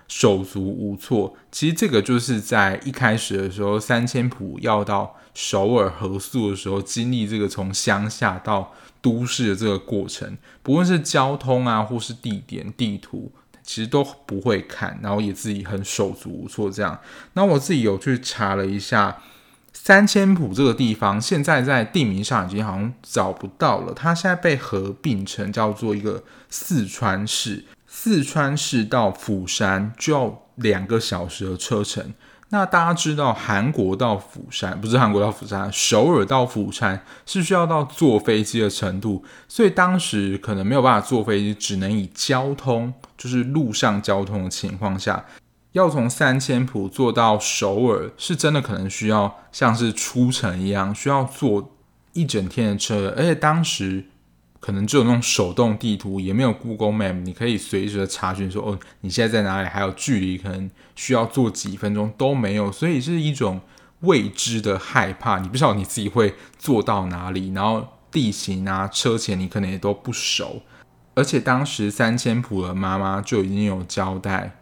[0.09, 1.37] 手足无措。
[1.49, 8.73] 其实这个就是在一开始的时候，三千埔要到首尔合宿的时候，经历这个从乡下到
[9.07, 13.31] 都市的这个过程，不论是交通啊，或是地点、地图，
[13.63, 16.69] 其实都不会看，然后也自己很手足无措。
[16.69, 16.99] 这样，
[17.33, 19.17] 那我自己有去查了一下，
[19.71, 23.93] 三千埔这个地方，现在在地名上已经好像找不到了。
[23.93, 32.13] 它现在被合并成叫做一个四川市，四川市到釜山就要两个小时的车程。
[32.49, 45.25] 那大家知道，韩国到釜山不是韩国到釜山，首尔到釜山是需要到坐飞机的程度，所以当时可能没有办法坐飞机，只能以交通，就是路上交通的情况下，
[45.73, 51.75] 要从三千埔坐到首尔，是真的可能需要像是出城一样，需要坐
[52.13, 54.05] 一整天的车，而且当时。
[54.59, 59.67] 可能只有那种手动地图，也没有 Google Map，你可以随时查询说，哦，你现在在哪里？
[59.67, 63.61] 还有距离，可能需要坐几分钟都没有，所以是一种
[64.01, 65.39] 未知的害怕。
[65.39, 70.61] 你不知道你自己会坐到哪里，然后地形啊、车钱你可能也都不熟。
[71.13, 74.59] 而且当时三千普的妈妈就已经有交代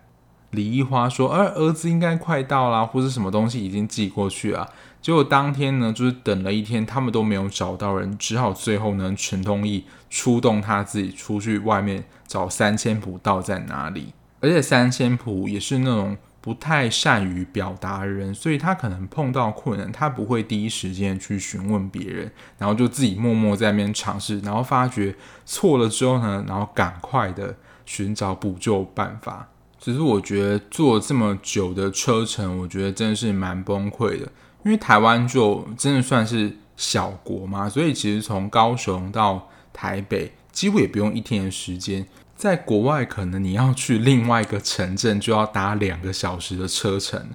[0.52, 4.70] 李一花说，呃、儿子应该快到啦，或是什么东西已经寄过去了。
[5.06, 14.14] 结果当天呢，就是等了一天，他们都没有找到人，只好最后呢，陈东义出动他自己出去外面找三千埔到在哪里。
[14.40, 25.16] 而且三千埔也是那种不太善于表达人，所以他可能碰到困难，他不会第一时间去询问别人，然后就自己默默在那边尝试，然后发觉
[25.46, 29.50] 错了之后呢，然后赶快的寻找补救办法。
[29.78, 34.32] 只是我觉得坐这么久的车程，我觉得真的是蛮崩溃的。
[34.66, 42.06] 因为台湾就真的算是小国嘛，所以其实从高雄到台北几乎也不用一天的时间。
[42.36, 47.30] 在国外，可能你要去另外一个城镇就要搭两个小时的车程。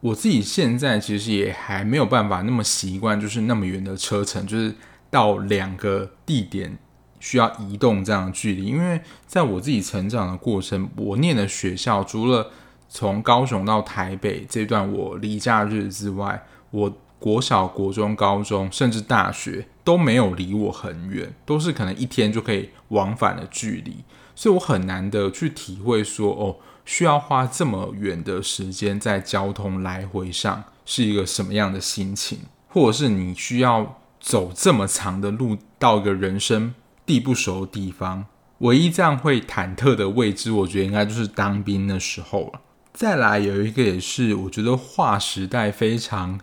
[0.00, 4.74] 我自己现在其实也还没有办法那么习惯，就是那么远的车程，就是
[5.08, 6.76] 到两个地点
[7.20, 8.64] 需要移动这样的距离。
[8.64, 12.50] 因为在我自己成长的过程，我念的学校除了
[12.88, 23.98] 从高雄到台北这段我离假日之外，我国小、国中、高中，甚至大学都没有离我很远，都是可能一天就可以往返的距离，
[24.34, 36.74] 所以我很难的去体会说，哦，需要花这么远的时间在交通来回上是一个什么样的心情，或者是你需要走这么长的路到一个人生
[37.06, 38.26] 地不熟的地方，
[38.58, 42.60] 唯一这样会忐忑的位置，我觉得应该就是当兵的时候了。
[42.92, 46.40] 再来有一个也是，我觉得划时代非常。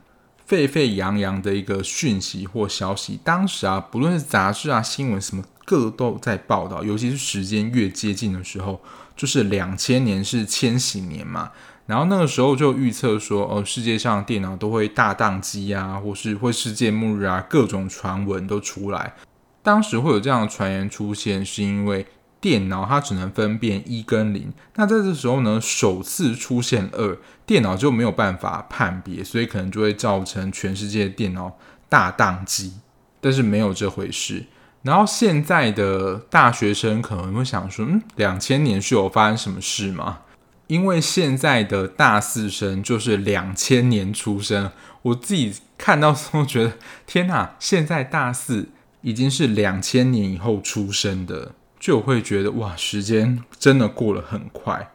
[0.50, 6.84] 沸沸扬扬的一个讯息或消息，当时啊，不论是杂志啊、新闻什么，各都在报道。
[6.84, 8.82] 尤其是时间越接近的时候，
[9.16, 11.52] 就是两千年是千禧年嘛，
[11.86, 19.14] 然后那个时候就预测说，哦，世界上电脑都会大宕机啊，或是会世界末日啊，各种传闻都出来。
[19.62, 22.08] 当时会有这样的传言出现，是因为。
[22.42, 31.58] 电脑它只能分辨一跟零，那在这时候呢，首次出现二，电脑就没有办法判别，所以可能就会造成全世界电脑
[31.90, 32.74] 大宕机。
[33.22, 34.46] 但是没有这回事。
[34.82, 40.20] 然后现在的大学生可能会想说，嗯，两千年是有发生什么事吗？
[40.68, 44.72] 因为现在的大四生就是两千年出生，
[45.02, 46.74] 我自己看到时候觉得，
[47.06, 48.70] 天哪，现在大四
[49.02, 51.52] 已经是两千年以后出生的。
[51.80, 54.92] 就会觉得哇，时间真的过得很快。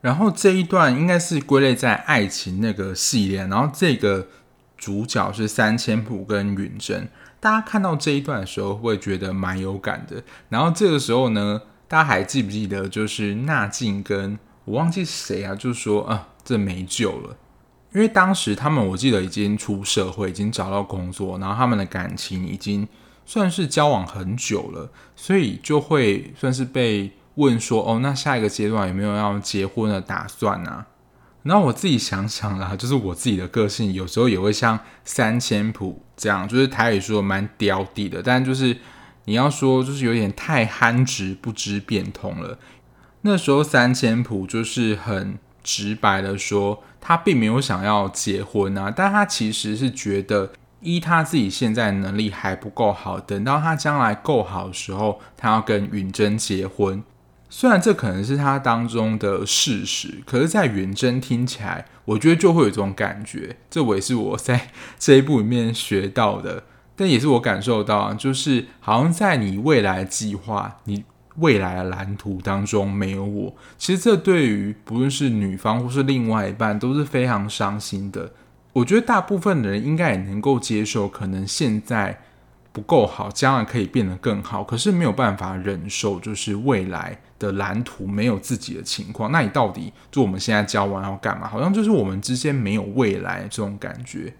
[0.00, 4.28] 然后这一段应该是归类在爱情那个系列，然后这个
[4.76, 7.08] 主角是三千浦跟允真。
[7.40, 10.22] 大家看到这一段的时候，会觉得蛮有感的。
[10.48, 17.36] 然后这个时候呢，大家还记不记得，就是娜静跟我忘记谁啊，就说啊，这没救了。
[17.94, 22.86] 因为当时他们我记得已经出社会，已经找到工作，然后他们的感情已经
[23.28, 30.86] 算是交往很久了，所以就会算是被问说，哦，那下一个阶段有没有要结婚的打算啊？
[31.42, 38.78] 然后我自己想想啦，就是我自己的个性，有时候也会像三千普这样，就是台语说蛮刁地的，但就是
[39.26, 42.58] 你要说就是有点太憨直不知变通了。
[43.20, 50.50] 那时候三千普就是很直白的说，他并没有想要结婚啊，但他其实是觉得，
[50.80, 57.02] 依他自己现在能力还不够好，等到他将来够好的时候，他要跟允珍结婚。
[57.50, 63.56] 虽然这可能是他当中的事实，可是，在允珍听起来，我觉得就会有这种感觉。
[63.70, 64.68] 这我也是我在
[64.98, 66.64] 这一部里面学到的，
[66.94, 71.04] 但也是我感受到，就是好像在你未来计划、你
[71.36, 73.54] 未来的蓝图当中没有我。
[73.78, 78.30] 其实这对于不论是女方或是另外一半都是非常伤心的。
[78.78, 82.20] 我觉得大部分的人应该也能够接受，可能现在。
[82.70, 89.32] 不够好，将来可以变得更好，可是没有办法忍受，就是未来的蓝图没有自己的情况。
[89.32, 91.48] 那你到底就我们现在交往要干嘛？
[91.48, 94.32] 好像就是我们之间没有未来这种感觉。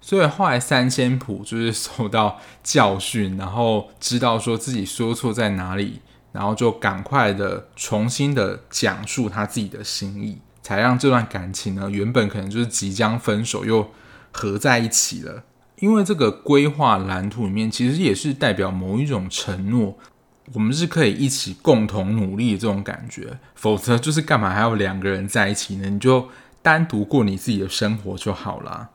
[0.00, 10.38] 所以后来三千谱就是 受到教训，然后知道说自己说错在哪里，然后就赶快的重新的讲述他自己的心意，
[10.70, 13.90] 才让这段感情呢，原本可能就是即将分手，又
[14.30, 15.42] 合在一起了。
[15.80, 19.98] 因为这个规划蓝图里面，其实也是代表某一种承诺，
[20.52, 23.40] 我们是可以一起共同努力的这种感觉。
[23.56, 25.90] 否则，就是干嘛还要两个人在一起呢？
[25.90, 26.28] 你就
[26.62, 28.90] 单独过你自己的生活就好了。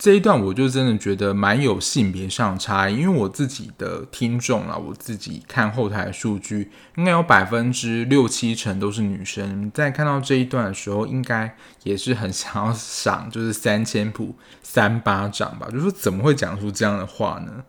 [0.00, 9.70] 这一段我就真的觉得蛮有性别上差异，因为我自己的听众啊，我自己看后台数据，应该有百分之六七成都是女生。
[9.74, 15.68] 在看到这一段的时候，应该也是很 想要赏，就是三千普三巴掌吧？
[15.70, 17.64] 就是说怎么会讲出这样的话呢？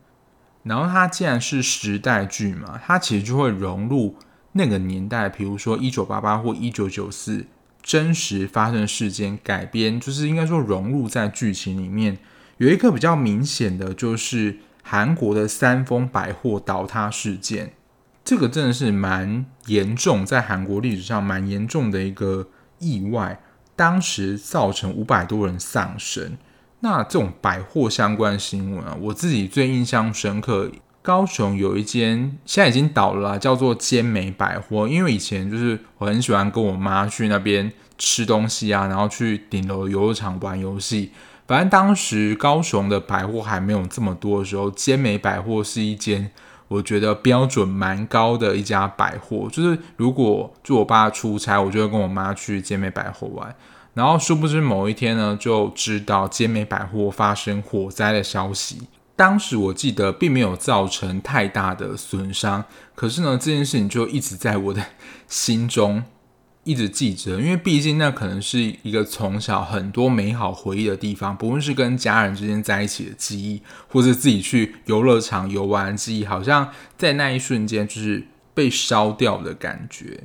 [0.64, 4.16] 然后它既然是时代剧嘛，它其实就会融入
[4.54, 7.46] 那个年代，比如说一九八八或一九九四。
[7.82, 12.18] 真实发生的事件改编，就是应该说融入在剧情里面。
[12.58, 17.74] 有一个比较明显的，就是韩国的三丰百货倒塌事件。
[18.24, 23.42] 这个真的是蛮严重，在韩国历史上蛮严重的一个意外，
[23.76, 26.38] 当时造成五百多人丧生。
[26.82, 30.72] 那这种百货相关新闻啊，我自己最印象深刻。
[31.02, 34.88] 高雄有一间现在已经倒了，叫做尖美百货。
[34.88, 41.12] 因为以前就是我很喜欢跟我妈去那边吃东西啊，然后去顶楼游乐场玩游戏。
[41.48, 46.32] 反正当时高雄的百货还没有这么多的时候，尖美百货是一间
[46.68, 49.50] 我觉得标准蛮高的一家百货。
[49.52, 53.54] 就是如果就我爸出差，我就会跟我妈去尖美百货玩。
[53.94, 58.84] 然后殊不知某一天呢，就知道尖美百货发生火灾的消息。
[59.22, 62.66] 当时我记得并没有造成太大的损伤，
[62.96, 64.84] 可是呢，这件事情就一直在我的
[65.28, 66.04] 心中
[66.64, 80.24] 一直记着，因为毕竟那可能是一个从小很多美好回忆的地方，不论是跟家人之间在一起的记忆，或是自己去游乐场游玩的记忆，好像在那一瞬间就是被烧掉的感觉。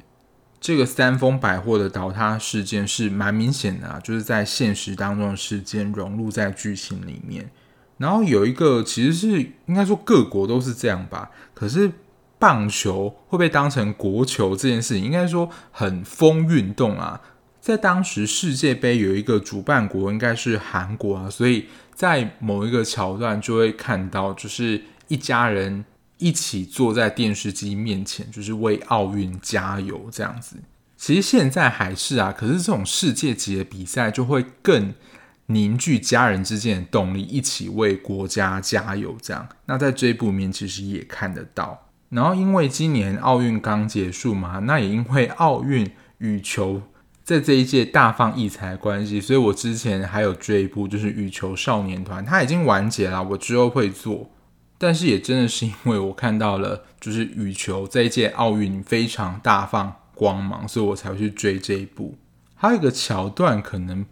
[0.59, 7.51] 这个三丰百货的倒塌事件是蛮明显的啊，就是在现实当中的事件融入在剧情里面。
[7.99, 11.31] 然后有一个，其实是应该说各国都是这样吧。
[11.55, 11.91] 可是
[12.39, 17.21] 棒球会被当成国球这件事情，应该说很风运动啊。
[17.59, 25.85] 在当时世界杯有一个主办国应该是韩国啊，所以在某一个桥段就会看到，就是一家人
[26.19, 30.57] 一起坐在电视机面前，就是为奥运加油这样子。
[30.99, 34.93] 其实现在还是啊，可是这种世界级的比赛就会更。
[35.47, 39.49] 凝聚家人之间的动力，一起为国家加油，这样。
[39.67, 41.87] 那在这一部面其实也看得到。
[42.09, 45.89] 然后因为今年奥运刚结束嘛，那也因为奥运
[46.19, 46.83] 羽球
[47.23, 54.31] 在这一届大放异彩的关系，所以我之前还有追一部就是羽球少年团，它已经完结了，我之后会做。
[54.79, 62.17] 但是也真的是因为我看到了就是羽球这一届奥运非常大放光芒，所以我才会去追这一部。
[62.55, 64.05] 还有一个桥段可能。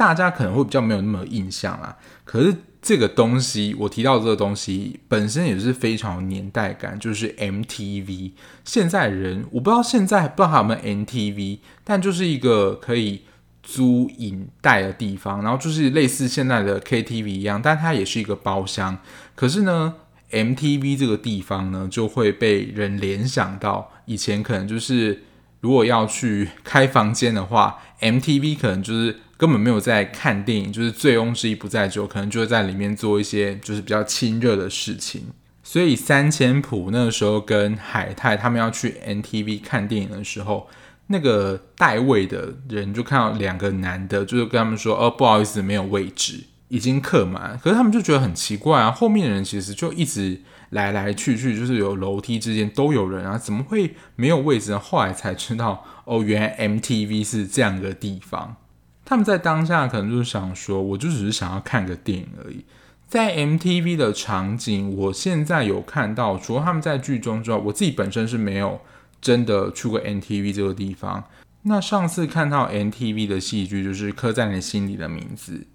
[0.00, 1.94] 大家可能会比较没有那么印象啦，
[2.24, 8.30] 可是这个东西，我提到这个东西本身也是非常有年代感，就是 MTV。
[8.64, 13.24] 现在人我不知道现在不知道还有没有 MTV，但就是一个可以
[13.62, 18.96] 租影带的地方，然后就是类似现在的 KTV 一样，但它也是一个包厢。
[19.34, 19.96] 可是呢
[20.30, 25.24] ，MTV 这个地方呢，就会被人联想到以前可能就是
[25.60, 29.16] 如果要去开房间的话，MTV 可能就是。
[29.40, 35.22] 根本没有在看电影，就是醉翁之意不在酒，可能就会在里面做一些就是比较亲热的事情。
[35.62, 40.68] 所以三千普那个时候跟海泰他们要去 MTV 看电影的时候，
[41.06, 50.38] 那个带位的人就看到两个男的，就是跟他们说：“哦，不好意思，没有位置，已经客满。”可是他们就觉得很奇怪啊，后面的人其实就一直
[50.68, 54.78] 来来去去，就是有楼梯之间都有人啊，怎么会没有位置呢？
[54.78, 58.56] 后来才知道，哦，原来 MTV 是这样的地方。
[59.10, 62.64] 他们在当下可能就是想说，我就只是想要看个电影而已。
[63.08, 68.80] 在 MTV 的场景，我现在有看到，除了他们在剧中之外，我自己本身是没有
[69.20, 71.24] 真的去过 MTV 这个地方。
[71.62, 75.66] 那上次看到 MTV 的戏剧，就是刻在你心里的名字。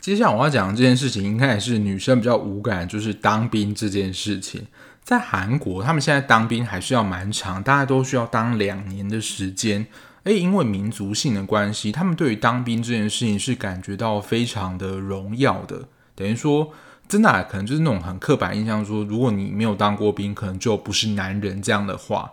[0.00, 4.66] 接下来我要讲的这件事情，应该也是女生比较无感，就是当兵这件事情。
[5.04, 9.86] 在韩国，他们现在当兵还是要蛮长，大家都需要当两年的时间。
[10.24, 15.88] 诶，因为民族性的关系，他们对于当兵这件事情是感觉到非常的荣耀的。
[16.14, 16.72] 等于说，
[17.08, 22.30] 真的可能就是那种很刻板印象，说如果你没有当过兵，可能就不是男人这样的话。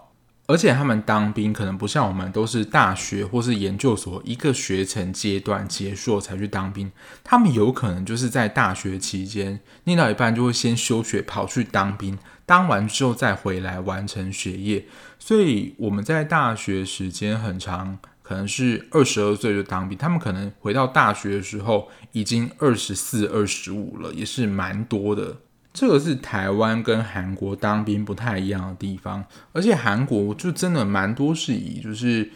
[0.47, 6.91] 而且他们当兵可能不像我们都是大学或是研究所一个学程阶段结束才去当兵，
[7.23, 14.85] 他们有可能就是在大学期间念到一半就会先休学跑去当兵，当完之后再回来完成学业。
[15.17, 25.37] 所以我们在大学时间很长，可能是二十二岁就当兵，他们可能回到大学的时候已经二十四、二十五了，也是蛮多的。
[25.75, 32.31] 这个是台湾跟韩国当兵不太一样的地方，而且韩国就真的蛮多是以就是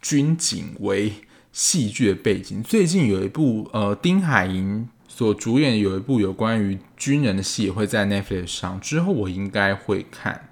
[0.00, 1.12] 军警为
[1.50, 2.62] 戏剧的背景。
[2.62, 10.48] 最近有一部呃丁海寅所主演有一部有关于军人的戏，也会在 Netflix 上，之后我应该会看。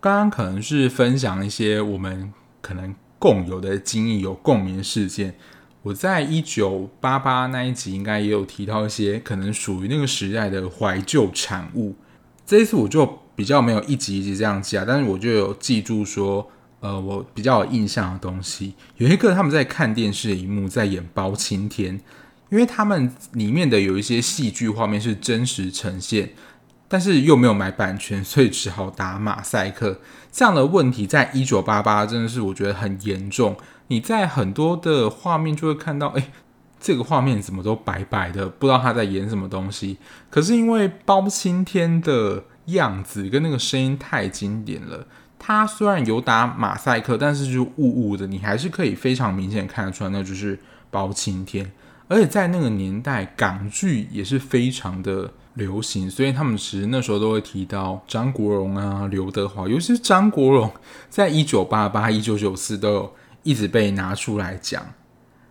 [0.00, 2.32] 刚刚可能是分享一些我们
[2.62, 5.34] 可能共有的经历，有共鸣事件。
[5.82, 11.96] 我在一九八八那一集应该也有提到一些可能属于那个时代的怀旧产物。
[12.44, 16.46] 这一次我就比较没有一集一集这样记啊，但是我就有记住说，
[16.80, 21.98] 呃，我比较有印象的东西，有一个他们在看电视的一幕，在演包青天，
[22.50, 26.30] 因为他们里面的有一些戏剧画面是真实呈现，
[26.88, 29.98] 但是又没有买版权，所以只好打马赛克。
[30.32, 33.56] 这样的问题在一九八八真的是我觉得很严重。
[33.88, 36.30] 你在很多的画面就会看到，哎，
[36.78, 39.98] 这个画面怎么都白白的，不知道他在演什么东西。
[40.30, 45.06] 可是因为包青天的样子跟那个声音太经典了，
[45.38, 50.58] 他虽然有打马赛克，但是就雾雾的，你还是可以非常明显看得出来，那就是
[50.90, 51.72] 包青天。
[52.10, 60.70] 而且在那个年代，港剧也是非常的流行，所以他们其实那时候都会提到张国荣啊、刘德华，尤其是张国荣，
[61.08, 63.14] 在一九八八、一九九四都有。
[63.42, 64.84] 一直被拿出来讲，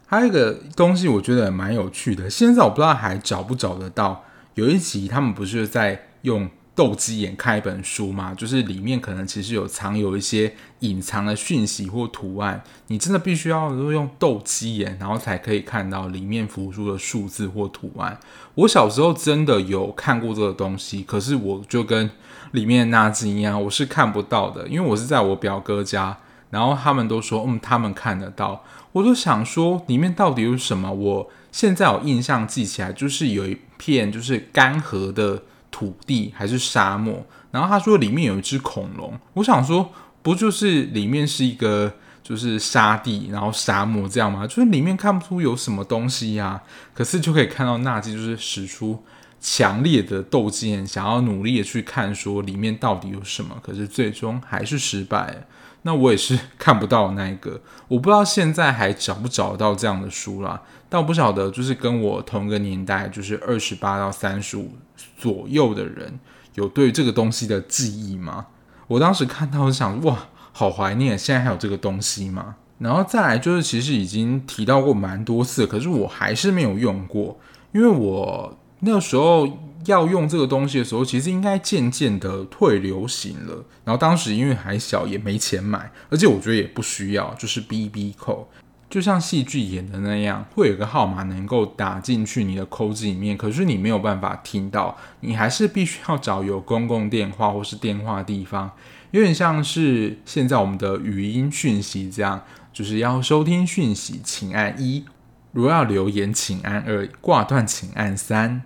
[0.05, 2.29] 还有一个东西，我觉得蛮有趣的。
[2.29, 4.23] 现在我不知道还找不找得到。
[4.53, 6.47] 有一集他们不是在用
[6.79, 8.33] 斗鸡眼看一本书吗？
[8.33, 18.17] 就是里面可能其实有藏有一些隐藏的讯息或图案，你真的必须要用斗鸡眼，然后才可以看到里面浮出的数字或图案。
[18.55, 22.09] 我小时候真的有看过这个东西，可是我就跟
[22.51, 26.17] 里面的纳金一样，我是看不到的，因为我是在我表哥家。
[26.49, 28.63] 然后他们都说，嗯，他们看得到。
[28.93, 30.91] 我就想说，里面到底有什么？
[30.91, 37.25] 我现在有印象记起来，就是有一片就是干涸的土地还是沙漠。
[37.51, 39.17] 然后他说里面有一只恐龙。
[39.33, 39.91] 我想说，
[40.21, 41.91] 不就是里面是一个
[42.21, 44.45] 就是沙地，然后沙漠这样吗？
[44.45, 46.61] 就是里面看不出有什么东西呀。
[46.93, 49.03] 可是就可以看到纳吉就是使出
[49.41, 53.57] 强烈的斗鸡眼，想要努力的去看说里面到底有什么。
[53.63, 55.37] 可是最终还是失败了。
[55.83, 60.61] 那我也是看不到那一个，我不知道现在还找不找到这样的书啦。
[60.89, 64.71] 但我不晓得，就是跟我同一个年代，就是二十八到三十五
[65.17, 66.19] 左右的人，
[66.55, 68.47] 有对这个东西的记忆吗？
[68.87, 72.55] 我当时看到，我想哇，好怀念，现在还有这个东西吗？
[72.79, 77.39] 然后再来就是，其实已经提到过蛮多次，可是我还是没有用过，
[77.71, 79.47] 因为我那时候。
[79.85, 83.63] 要用这个东西的时候，其实应该渐渐的退流行了。
[83.85, 88.49] 然后当时因为还小，也没钱买，而且我觉得也不需要，就是 BB 扣。
[88.89, 98.71] 就像戏剧演的那样，会有个号码能够打进去你的扣子里面，可是你没有办法听到，你还是必须要找有公共电话或是电话的地方，
[99.11, 102.41] 有点像是现在我们的语音讯息这样，
[102.73, 105.03] 就是要收听讯息，请按一；
[105.51, 108.63] 如果要留言，请按二；挂断，请按三。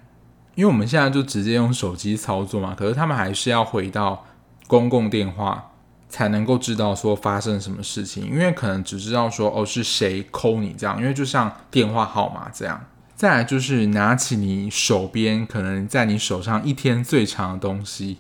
[0.56, 4.26] 因为我们现在就直接用手机操作嘛，可是他们还是要回到
[4.68, 5.73] 公共电话。
[6.14, 12.86] 才能够知道说发生什么事情，因为可能只知道说哦是谁 call 你这样，因为就像电话号码这样。
[13.16, 18.20] 再来就是拿起你手边可能在你手上一天最长的东西，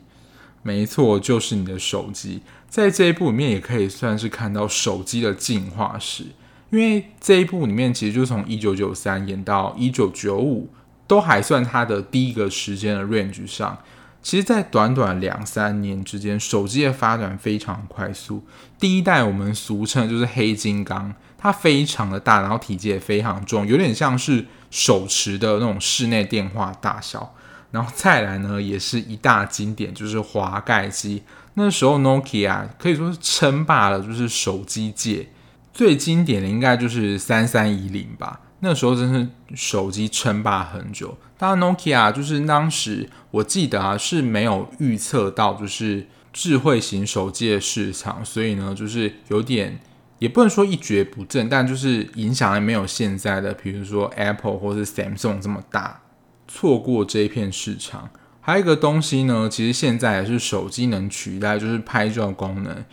[0.63, 2.41] 没错，就是你的手机。
[2.67, 6.23] 在这一部里面也可以算是看到手机的进化史，
[6.71, 10.67] 因为这一部里面其实就从一九九三演到一九九五，
[11.05, 13.77] 都还算它的第一个时间的 range 上。
[14.23, 18.43] 其实，在短短两三年之间，手机的发展非常快速。
[18.79, 27.35] 第一代我们俗称就是黑金刚，它非常的大，然后体积也非常重，有点像是手持的那种室内电话大小。
[27.71, 31.23] 然后再来呢，也是一大经典，就是滑盖机。
[31.55, 35.27] 那时候 Nokia 可以说是称霸了，就是手机界
[35.73, 38.39] 最经典的，应该就是三三一零吧。
[38.59, 49.77] 那时候真是手机称霸很久，当然 Nokia 就是当时我记得啊是没有预测到就是智慧型手机的市场，所以呢就是有点
[50.19, 56.03] 也不能说一蹶不振，但就是影响力没有现在的，比如说 Apple 或是 Samsung 这么大，
[56.47, 58.09] 错过这一片市场。
[58.39, 62.85] 还有一个东西呢，其实现在也是手机能取代，就是拍照功能。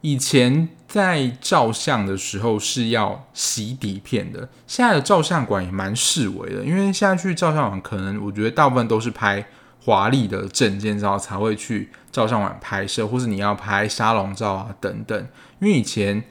[0.00, 9.44] 以前在照相的时候是要洗底片的，现在的照相馆也蛮式微的，因为现在去照相馆，可能我觉得大部分都是拍
[9.84, 15.18] 华丽的证件照才会去照相馆拍摄，或是你要拍沙龙照啊等等。
[15.60, 16.22] 因为以前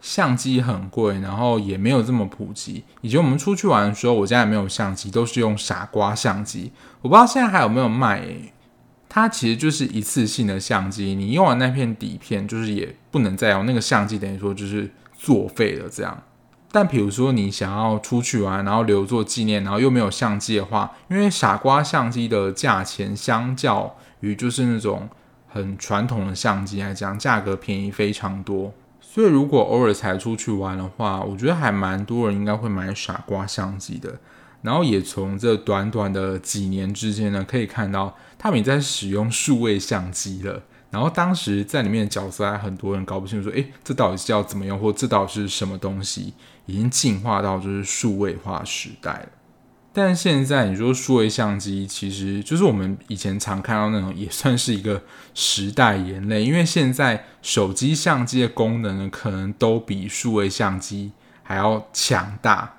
[0.00, 2.84] 相机很贵，然后也没有这么普及。
[3.00, 6.70] 以前我们出去玩的时候，我家也没有相机，都是用傻瓜相机。
[7.02, 8.52] 我不知道现在还有没有卖欸。
[9.16, 16.22] 它其实就是一次性的相机，你用完那片底片，就是也不能再用那个相机，等于说就是作废了这样。
[16.70, 25.08] 但比如说你想要出去玩，然后留作纪念，然后又没有相机的话，因为傻瓜相机的价钱相较于就是那种
[25.48, 28.74] 很传统的相机来讲，价格便宜非常多。
[29.00, 34.20] 所以如果偶尔才出去玩的话，我觉得还蛮多人应该会买傻瓜相机的。
[34.62, 40.62] 然后也从这短短的几年之间呢，可以看到他们也在使用数位相机了。
[40.90, 46.32] 然后当时在里面的角色还很多人搞不清楚，说，诶，这到底是要怎么用，或这到底是什么东西？
[46.64, 49.28] 已经进化到就是数位化时代了。
[49.92, 55.02] 但现在你说数位相机，其实就是我们以前常看到那种，也算是一个
[55.34, 56.44] 时代眼泪。
[56.44, 62.75] 因为现在手机相机的功能呢，可能都比数位相机还要强大。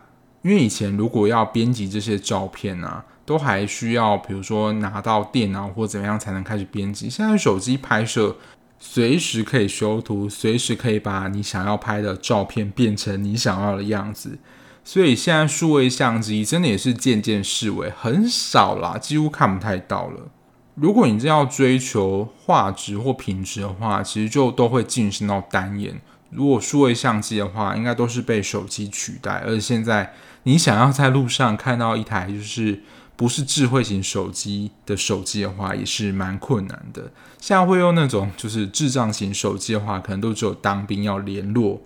[0.47, 7.09] 因为以前如果要编辑这些照片啊，都还需要比如说拿到电脑或怎么样才能开始编辑。
[7.09, 8.37] 现在手机拍摄
[8.79, 14.39] 随时可以修图，随时可以把你想要拍的照片变成你想要的样子。
[14.85, 20.29] 所以现在数位相机真的也是渐渐式微，很少啦，几乎看不太到了。
[20.75, 25.99] 如果你真要追求画质或品质的话，其实就都会晋升到单眼。
[26.29, 29.43] 如果数位相机的话，应该都是被手机取代。
[29.45, 30.13] 而现在。
[30.43, 32.81] 你想要在路上看到一台就是
[33.17, 37.11] 不是智慧型手机的手机的话，也是蛮困难的。
[37.37, 41.81] 现在会用那种就是智障型手机的话，可能都只有当兵要联络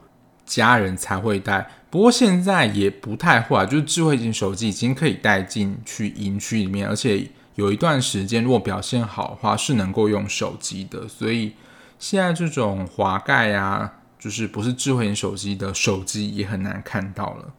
[0.46, 1.68] 家人才会带。
[1.90, 11.08] 不过现在也不太会啊，就是智慧型手机已经可以带进去营区里面，而且有一段时间如果表现好的话，是能够用手机的。
[11.08, 11.54] 所以
[11.98, 13.92] 现在这种滑盖啊，
[14.22, 17.54] 就是不是智慧型手机的手机也很难看到了。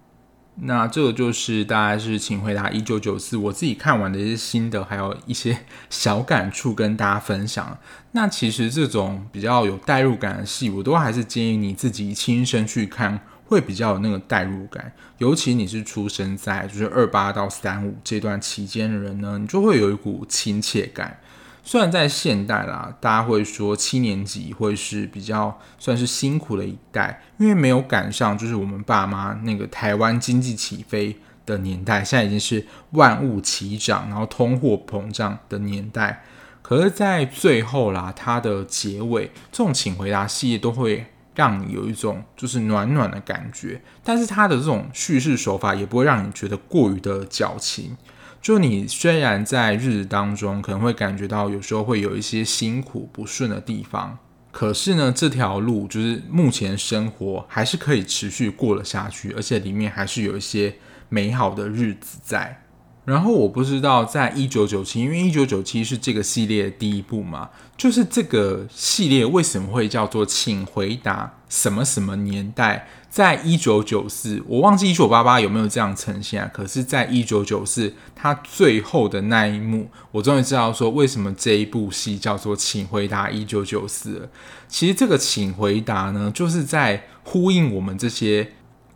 [0.54, 5.58] 那这个就是大概是请回答一九九四，我自己看完的一些心得，还有一些
[5.90, 7.78] 小感触跟大家分享。
[8.12, 14.92] 那其实这种比较有代入感的戏，我都还是建议你自己亲身去看，会比较有那个代入感。
[15.16, 21.18] 尤其你是出生在就是二八到三五这段期间的人呢，你就会有一股亲切感。
[21.64, 36.24] 虽然在现代啦，大家会说七年级会是比较算是辛苦的一代，因为没有赶上就是我们爸妈那个台湾经济起飞的年代，现在已经是万物齐涨，然后通货膨胀的年代。
[36.62, 47.96] 可是，在最后啦，它的结尾这种请回答系列都会让你有一种就是暖暖的感觉，但是它的这种叙事手法也不会让你觉得过于的矫情。
[48.42, 54.18] 就你虽然在日子当中可能会感觉到有时候会有一些辛苦不顺的地方，
[54.50, 60.74] 可是呢，这条路就是目前生活还是可以持续过了下去，而且里面还是有一些
[61.08, 62.61] 美好的日子在。
[63.04, 72.86] 然后我不知道，在一九九七，因为一九九七是这个系列第一部嘛，就是这个系列为什么会叫做“请回答什么什么年代”？
[73.10, 76.50] 在一九九四，我忘记一九八八有没有这样呈现啊？
[76.54, 84.30] 可是，在一九九四，它最后的那一幕，我终于知道说为什么这一部戏叫做“请回答一九九四”。
[84.68, 88.52] 其实这个“请回答”呢，就是在呼应我们这些。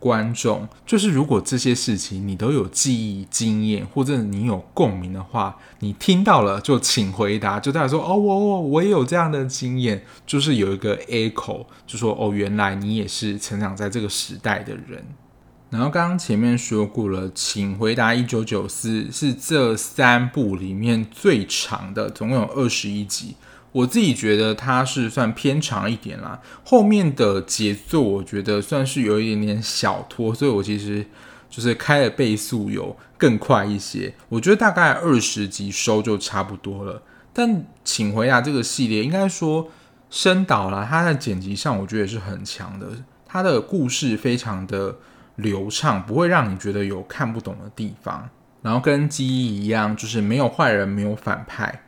[0.07, 15.05] 观众就是，如果这些事情你都有记忆、经验，或者你有共鸣的话，你听到了就请回答，就代表说哦，我我我也有这样的经验，就是有一个 echo，就说哦，原来你也是成长在这个时代的人。
[15.71, 23.35] 然后刚刚前面说过了，请回答一九九四是这三部里面最长的，总共有二十一集。
[23.77, 31.05] 我自己觉得它是算偏长一点啦，后面的节奏我觉得算是有一点点小拖，所以我其实
[31.51, 34.14] 就是开的倍速有更快一些。
[34.31, 37.03] 我觉得大概二十集收就差不多了。
[37.35, 39.68] 但请回答这个系列，应该说
[40.09, 42.87] 深导啦，它在剪辑上我觉得也是很强的，
[43.27, 44.97] 它的故事非常的
[45.35, 48.27] 流畅，不会让你觉得有看不懂的地方。
[48.62, 51.83] 然后跟记忆一样，就是没有坏人，没有反派。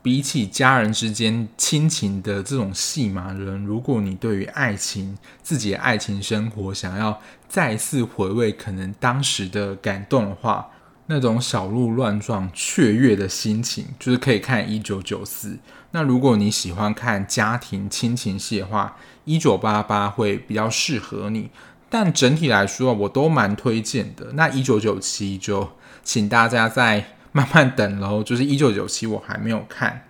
[0.00, 10.70] 比起家人之间亲情的这种戏码人，如果你对于爱情、自己的爱情生活想要再次回味可能当时的感动的话，
[11.06, 15.54] 那种小鹿乱撞、雀跃的心情，就是可以看《一九九四》。
[15.90, 21.50] 那如果你喜欢看家庭亲情戏的话，《一九八八》会比较适合你。
[21.90, 24.32] 但整体来说，我都蛮推荐的。
[24.34, 25.70] 那《一九九七》就
[26.04, 27.17] 请大家在。
[27.32, 30.04] 慢慢等喽，就是一九九七，我还没有看。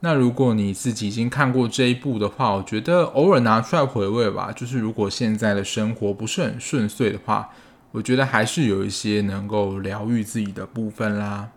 [0.00, 4.52] 那如果你自己已经看过这一部的话，我觉得偶尔拿出来回味吧。
[4.54, 7.48] 就是如果现在的生活不是很顺遂的话，
[7.92, 11.48] 我觉得还是有一些能够疗愈自己的部分啦。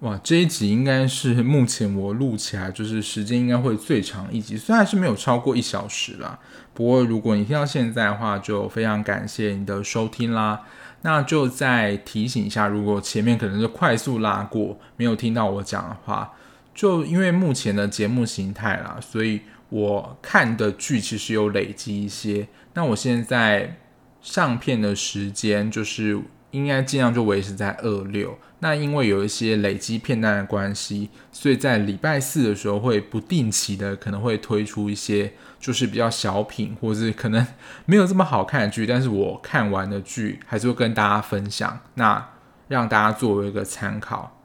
[0.00, 6.38] 哇，这一集应该是目前我录起来就是时间应该会最长一集，虽然是没有超过一小时啦。
[6.72, 10.62] 不过如果你听到现在的话，就非常感谢你的收听啦。
[11.02, 16.32] 那就再提醒一下，如果前面可能是快速拉过，没有听到我讲的话，
[16.74, 22.48] 就因为目前的节目形态啦，所以我看的剧其实有累积一些。
[22.74, 23.76] 那我现在
[24.20, 26.22] 上片的时间就是。
[26.52, 28.36] 应该尽量就维持在二六。
[28.58, 35.32] 那因为有一些累积片段的关系，所以在礼拜四的时候会不定期的可能会推出一些
[35.62, 37.46] 就是比较小品，或者是可能
[37.86, 42.28] 没有这么好看的剧，但是我看完的剧还是会跟大家分享，那
[42.66, 44.36] 让大家作为一个参考。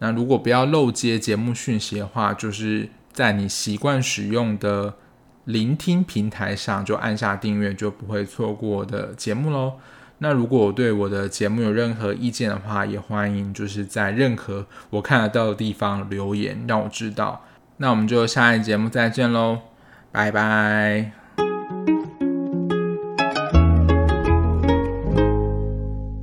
[0.00, 4.94] 那如果不要漏接节目讯息的话，就是在你习惯使用的
[5.44, 9.74] 聆听平台上就按下订阅，就不会错过的节目喽。
[10.18, 17.44] 那如果我对我的节目有任何意见的话，也欢迎就是在任何我看得到的地方留言，让我知道。
[17.78, 19.58] 那我们就下一节目再见喽，
[20.14, 21.23] 拜拜。